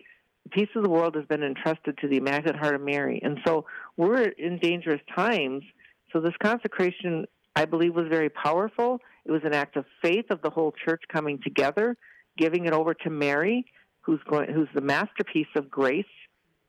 [0.47, 3.19] peace of the world has been entrusted to the Immaculate Heart of Mary.
[3.23, 5.63] And so we're in dangerous times.
[6.11, 7.25] So this consecration,
[7.55, 8.99] I believe, was very powerful.
[9.25, 11.97] It was an act of faith of the whole church coming together,
[12.37, 13.65] giving it over to Mary,
[14.01, 16.05] who's going who's the masterpiece of grace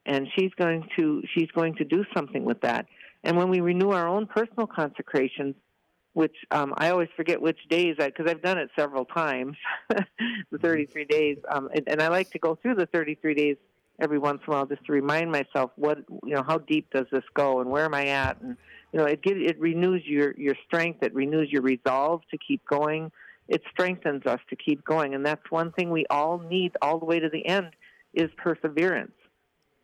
[0.09, 2.87] and she's going to she's going to do something with that.
[3.23, 5.55] And when we renew our own personal consecrations,
[6.13, 9.57] which um, I always forget which days because I've done it several times,
[9.89, 13.57] the 33 days, um, and, and I like to go through the 33 days
[14.01, 17.07] every once in a while just to remind myself what you know how deep does
[17.11, 18.41] this go and where am I at?
[18.41, 18.57] And
[18.93, 22.65] you know it get, it renews your your strength it renews your resolve to keep
[22.67, 23.11] going.
[23.49, 27.07] It strengthens us to keep going and that's one thing we all need all the
[27.07, 27.71] way to the end
[28.15, 29.13] is perseverance.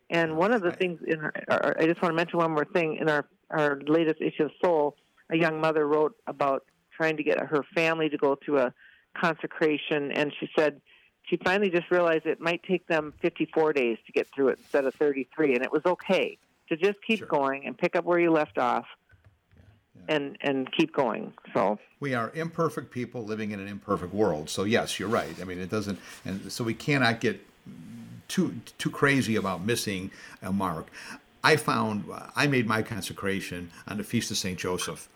[0.09, 1.19] And one of the things in
[1.49, 4.51] our, I just want to mention one more thing in our our latest issue of
[4.63, 4.95] Soul,
[5.29, 6.63] a young mother wrote about
[6.95, 8.73] trying to get her family to go through a
[9.15, 10.81] consecration, and she said
[11.23, 14.85] she finally just realized it might take them 54 days to get through it instead
[14.85, 16.37] of 33, and it was okay
[16.69, 17.27] to just keep Sure.
[17.27, 18.85] going and pick up where you left off,
[20.07, 21.33] and and keep going.
[21.53, 24.49] So We are imperfect people living in an imperfect world.
[24.49, 25.33] So yes, you're right.
[25.41, 27.39] I mean, it doesn't, and so we cannot get
[28.27, 30.11] too too crazy about missing
[30.41, 30.87] a mark.
[31.45, 35.07] I found uh, I made my consecration on the feast of Saint Joseph,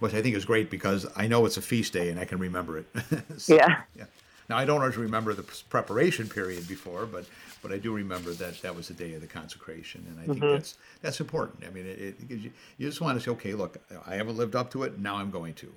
[0.00, 2.38] which I think is great because I know it's a feast day and I can
[2.38, 2.86] remember it.
[3.38, 4.04] So, yeah, yeah.
[4.50, 7.24] Now I don't always remember the preparation period before, but
[7.62, 10.38] but I do remember that that was the day of the consecration, and I think
[10.38, 10.52] mm-hmm.
[10.54, 11.64] that's that's important.
[11.66, 14.56] I mean, it, it you you just want to say, okay, look, I haven't lived
[14.56, 14.98] up to it.
[14.98, 15.72] Now I'm going to.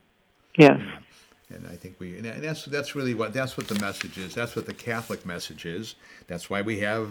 [0.58, 0.82] yes,
[1.50, 4.36] And I think we, and that's that's really what that's what the message is.
[4.36, 5.96] That's what the Catholic message is.
[6.28, 7.08] That's why we have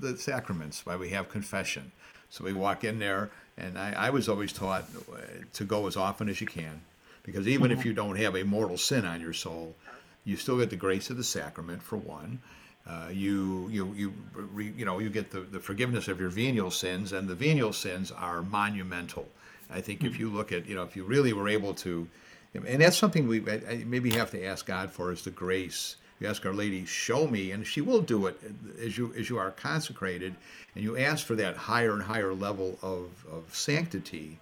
[0.00, 0.86] the sacraments.
[0.86, 1.92] Why we have confession.
[2.34, 5.18] So we walk in there, and I, I was always taught uh,
[5.52, 6.80] to go as often as you can,
[7.22, 9.76] because even if you don't have a mortal sin on your soul,
[10.24, 12.40] you still get the grace of the sacrament for one.
[12.88, 14.12] Uh, you you you
[14.58, 18.10] you know you get the, the forgiveness of your venial sins, and the venial sins
[18.10, 19.28] are monumental.
[19.70, 22.08] I think if you look at you know if you really were able to,
[22.52, 25.94] and that's something we I, I maybe have to ask God for is the grace.
[26.20, 28.40] You ask Our Lady, show me, and she will do it
[28.80, 30.34] as you as you are consecrated,
[30.74, 34.38] and you ask for that higher and higher level of, of sanctity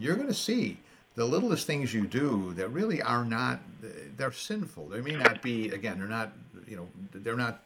[0.00, 0.78] you're going to see
[1.14, 3.60] the littlest things you do that really are not
[4.16, 6.32] they're sinful they may not be again they're not
[6.66, 7.62] you know they're not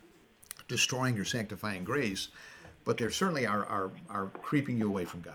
[0.68, 2.28] destroying your sanctifying grace
[2.84, 5.34] but they certainly are, are are creeping you away from god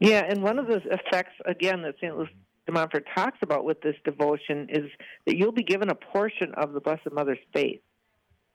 [0.00, 2.16] Yeah, and one of the effects, again, that St.
[2.16, 2.28] Louis
[2.68, 4.90] de Montfort talks about with this devotion is
[5.26, 7.80] that you'll be given a portion of the Blessed Mother's faith.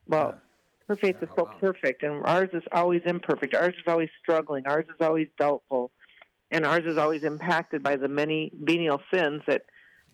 [0.07, 0.35] Well,
[0.87, 3.55] her faith is so perfect, and ours is always imperfect.
[3.55, 4.67] Ours is always struggling.
[4.67, 5.89] Ours is always doubtful.
[6.51, 9.63] And ours is always impacted by the many venial sins that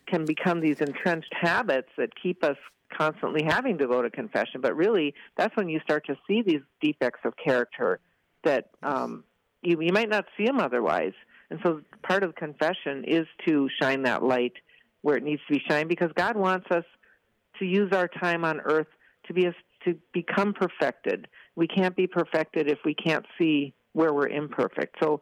[0.07, 2.55] can become these entrenched habits that keep us
[2.97, 4.61] constantly having to go to confession.
[4.61, 7.99] But really, that's when you start to see these defects of character
[8.43, 9.25] that um,
[9.61, 11.13] you, you might not see them otherwise.
[11.49, 14.53] And so part of confession is to shine that light
[15.01, 16.83] where it needs to be shined because God wants us
[17.59, 18.87] to use our time on earth
[19.27, 19.49] to be
[19.85, 21.27] to become perfected.
[21.55, 24.97] We can't be perfected if we can't see where we're imperfect.
[25.01, 25.21] So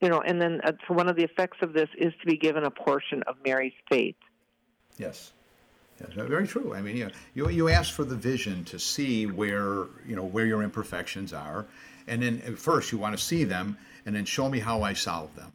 [0.00, 2.36] you know, and then uh, so one of the effects of this is to be
[2.36, 4.16] given a portion of Mary's faith.
[4.96, 5.32] yes
[6.10, 6.74] very true.
[6.74, 10.24] I mean, you, know, you you ask for the vision to see where you know
[10.24, 11.66] where your imperfections are,
[12.06, 13.76] and then at first you want to see them,
[14.06, 15.52] and then show me how I solve them.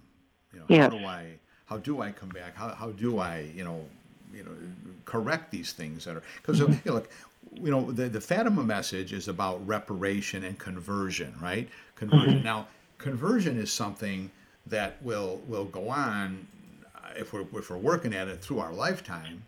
[0.54, 0.92] You know, Yes.
[0.92, 1.26] how do I
[1.66, 2.56] how do I come back?
[2.56, 3.86] How how do I you know
[4.34, 4.52] you know
[5.06, 7.10] correct these things that are because you know, look
[7.54, 11.68] you know the the Fatima message is about reparation and conversion, right?
[11.96, 12.44] Conversion.
[12.44, 12.68] Now,
[12.98, 14.30] conversion is something
[14.68, 16.46] that will will go on
[16.96, 19.44] uh, if we're if we're working at it through our lifetime.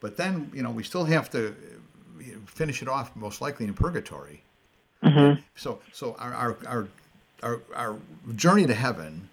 [0.00, 3.72] But then, you know, we still have to uh, finish it off most likely in
[3.74, 4.42] purgatory.
[5.56, 6.88] So, so our, our, our,
[7.42, 7.96] our, our
[8.36, 9.28] journey to heaven,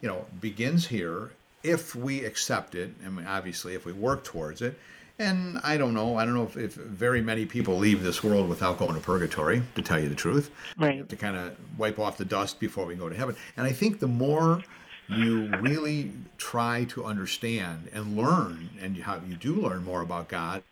[0.00, 1.32] you know, begins here
[1.62, 2.90] if we accept it.
[3.02, 4.78] Mean, obviously, if we work towards it.
[5.18, 6.16] And I don't know.
[6.16, 9.62] I don't know if, if very many people leave this world without going to purgatory,
[9.76, 10.50] to tell you the truth.
[10.76, 11.08] Right.
[11.08, 13.36] To kind of wipe off the dust before we go to heaven.
[13.56, 14.62] And I think the more
[15.08, 20.62] you really try to understand and learn, and how you do learn more about God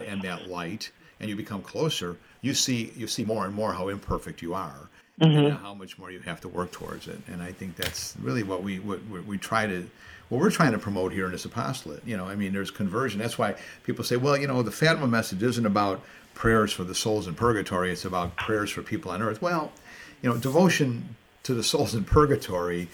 [0.00, 0.90] and that light,
[1.20, 4.88] and you become closer, you see you see more and more how imperfect you are,
[5.22, 5.64] and mm-hmm.
[5.64, 7.18] how much more you have to work towards it.
[7.28, 9.88] And I think that's really what we what, we- we try to
[10.28, 12.02] what we're trying to promote here in this apostolate.
[12.06, 13.20] You know, I mean, there's conversion.
[13.20, 13.54] That's why
[13.84, 16.02] people say, well, you know, the Fatima message isn't about
[16.34, 17.92] prayers for the souls in purgatory.
[17.92, 19.42] It's about prayers for people on earth.
[19.42, 19.72] Well,
[20.22, 22.88] you know, devotion to the souls in purgatory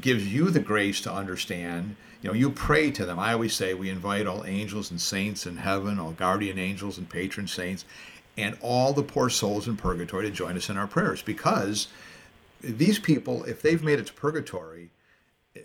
[0.00, 1.96] gives you the grace to understand.
[2.22, 3.18] You know, you pray to them.
[3.18, 7.08] I always say we invite all angels and saints in heaven, all guardian angels and
[7.08, 7.84] patron saints,
[8.38, 11.88] and all the poor souls in purgatory to join us in our prayers because
[12.62, 14.90] these people, if they've made it to purgatory,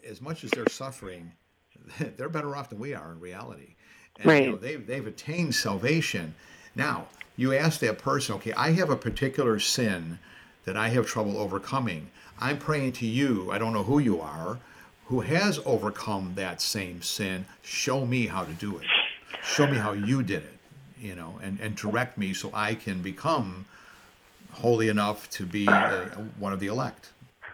[0.08, 1.32] as much as they're suffering,
[2.18, 3.76] they're better off than we are in reality.
[4.20, 4.62] And, You know, Right.
[4.62, 6.34] they've, they've attained salvation.
[6.76, 7.08] Now,
[7.38, 10.18] you ask that person, okay, I have a particular sin
[10.66, 12.10] that I have trouble overcoming.
[12.40, 14.58] I'm praying to you, I don't know who you are,
[15.06, 17.46] who has overcome that same sin.
[17.62, 18.88] Show me how to do it.
[19.44, 20.58] Show me how you did it,
[21.04, 23.66] you know, and, and direct me so I can become
[24.52, 26.06] holy enough to be uh,
[26.40, 27.10] one of the elect.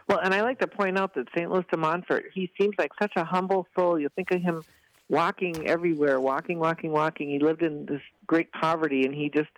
[0.08, 1.52] Well, and I like to point out that St.
[1.52, 4.00] Louis de Montfort, he seems like such a humble soul.
[4.00, 4.64] You think of him
[5.08, 7.30] walking everywhere, walking, walking, walking.
[7.30, 9.50] He lived in this great poverty, and he just,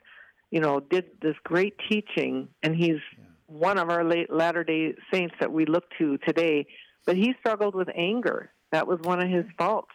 [0.49, 2.47] you know, did this great teaching.
[2.63, 3.25] And he's yeah.
[3.47, 6.67] one of our late Latter Day Saints that we look to today.
[7.05, 8.51] But he struggled with anger.
[8.71, 9.91] That was one of his faults.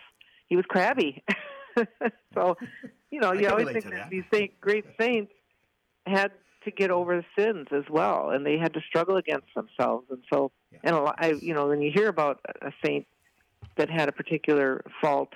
[0.49, 1.23] He was crabby.
[2.35, 2.57] so,
[3.17, 5.33] you know, you always think that, that these saint, great saints
[6.07, 6.33] had
[6.65, 10.05] to get over the sins as well, and they had to struggle against themselves.
[10.11, 10.81] And so, yeah.
[10.85, 13.07] and a lot, I, you know, when you hear about a saint
[13.77, 15.33] that had a particular fault,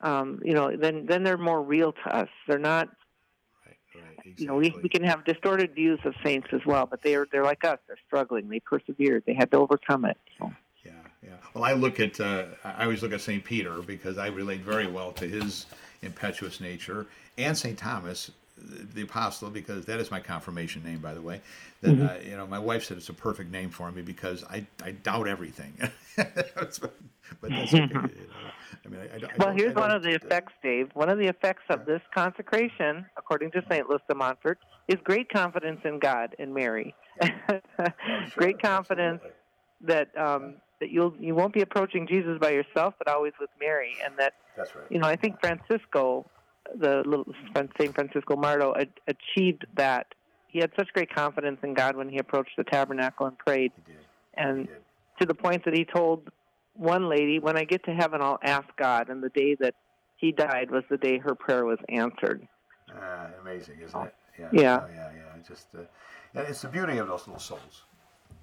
[0.00, 2.28] um, you know, then then they're more real to us.
[2.46, 2.88] They're not.
[3.66, 4.34] Right, right, exactly.
[4.38, 7.44] You know, we, we can have distorted views of saints as well, but they're they're
[7.44, 7.78] like us.
[7.88, 8.48] They're struggling.
[8.48, 9.24] They persevered.
[9.26, 10.18] They had to overcome it.
[10.38, 10.52] So.
[10.84, 11.30] Yeah, yeah.
[11.52, 14.86] Well, I look at uh, I always look at Saint Peter because I relate very
[14.86, 15.66] well to his
[16.02, 17.06] impetuous nature,
[17.38, 18.30] and Saint Thomas,
[18.94, 21.40] the apostle because that is my confirmation name by the way
[21.80, 22.06] that mm-hmm.
[22.06, 24.92] uh, you know my wife said it's a perfect name for me because i, I
[24.92, 25.72] doubt everything
[26.16, 26.30] but,
[26.60, 28.08] that's okay you know?
[28.84, 31.64] I mean, I, I well here's one of the effects dave one of the effects
[31.70, 36.52] of this consecration according to st louis de montfort is great confidence in god and
[36.52, 37.94] mary oh, sure.
[38.36, 40.10] great confidence Absolutely.
[40.14, 43.94] that um, that you'll you won't be approaching jesus by yourself but always with mary
[44.04, 46.26] and that that's right you know i think francisco
[46.78, 48.74] the little Saint Francisco Marto
[49.06, 50.06] achieved that.
[50.48, 53.72] He had such great confidence in God when he approached the tabernacle and prayed,
[54.34, 54.68] and
[55.18, 56.28] to the point that he told
[56.74, 59.74] one lady, "When I get to heaven, I'll ask God." And the day that
[60.16, 62.46] he died was the day her prayer was answered.
[62.90, 64.14] Uh, amazing, isn't it?
[64.38, 65.10] Yeah, yeah, oh, yeah.
[65.14, 65.42] yeah.
[65.46, 65.80] Just uh,
[66.34, 67.82] it's the beauty of those little souls.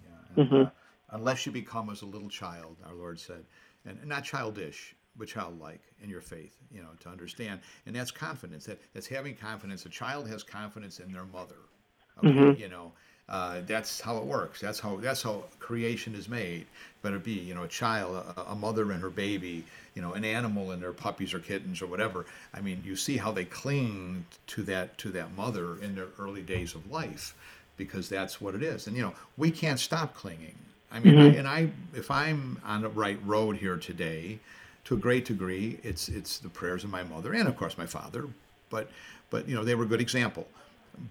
[0.03, 0.41] Yeah.
[0.43, 0.61] And, mm-hmm.
[0.65, 0.69] uh,
[1.11, 3.43] unless you become as a little child, our Lord said,
[3.85, 7.59] and not childish, but childlike in your faith, you know, to understand.
[7.85, 8.65] And that's confidence.
[8.65, 9.85] That that's having confidence.
[9.85, 11.55] A child has confidence in their mother.
[12.19, 12.61] Okay, mm-hmm.
[12.61, 12.91] you know,
[13.29, 14.59] uh, that's how it works.
[14.59, 16.65] That's how that's how creation is made.
[17.01, 20.13] But it be you know a child, a, a, mother and her baby, you know,
[20.13, 22.25] an animal and their puppies or kittens or whatever.
[22.53, 26.41] I mean, you see how they cling to that to that mother in their early
[26.41, 27.35] days of life,
[27.77, 28.87] because that's what it is.
[28.87, 30.55] And you know, we can't stop clinging.
[30.91, 31.35] I mean, mm-hmm.
[31.35, 34.39] I, and I if I'm on the right road here today,
[34.85, 37.85] to a great degree, it's it's the prayers of my mother and of course my
[37.85, 38.27] father,
[38.69, 38.89] but
[39.29, 40.47] but you know they were a good example.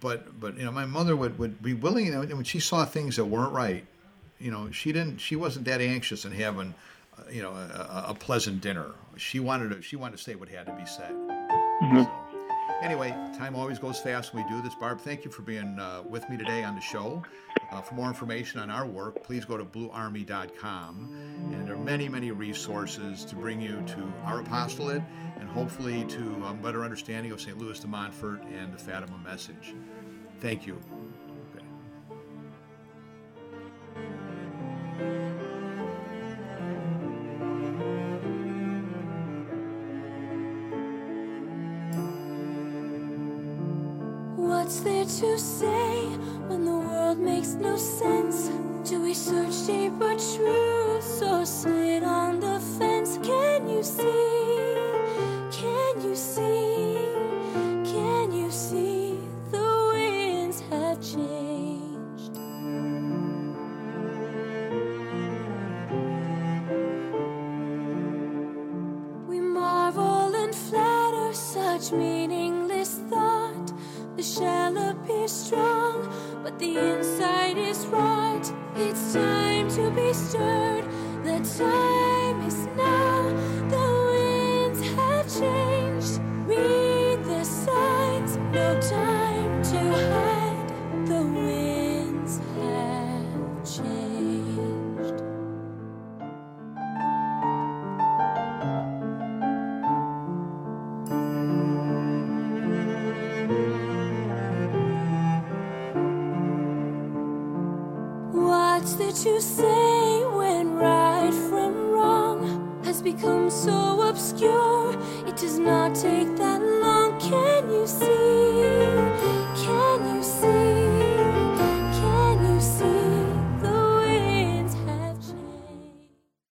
[0.01, 2.07] But but you know my mother would, would be willing.
[2.07, 3.85] You know, when she saw things that weren't right,
[4.41, 6.75] you know she didn't she wasn't that anxious in having
[7.17, 8.87] uh, you know a, a, pleasant dinner.
[9.17, 11.13] She wanted to she wanted to say what had to be said.
[11.13, 12.03] Mm-hmm.
[12.03, 12.11] So,
[12.83, 14.75] anyway, time always goes fast when we do this.
[14.75, 17.23] Barb, thank you for being uh, with me today on the show.
[17.71, 21.51] Uh, for more information on our work, please go to bluearmy.com.
[21.53, 25.03] And there are many, many resources to bring you to our apostolate
[25.39, 27.59] and hopefully to a better understanding of St.
[27.59, 29.75] Louis de Montfort and the Fatima message.
[30.41, 30.81] Thank you.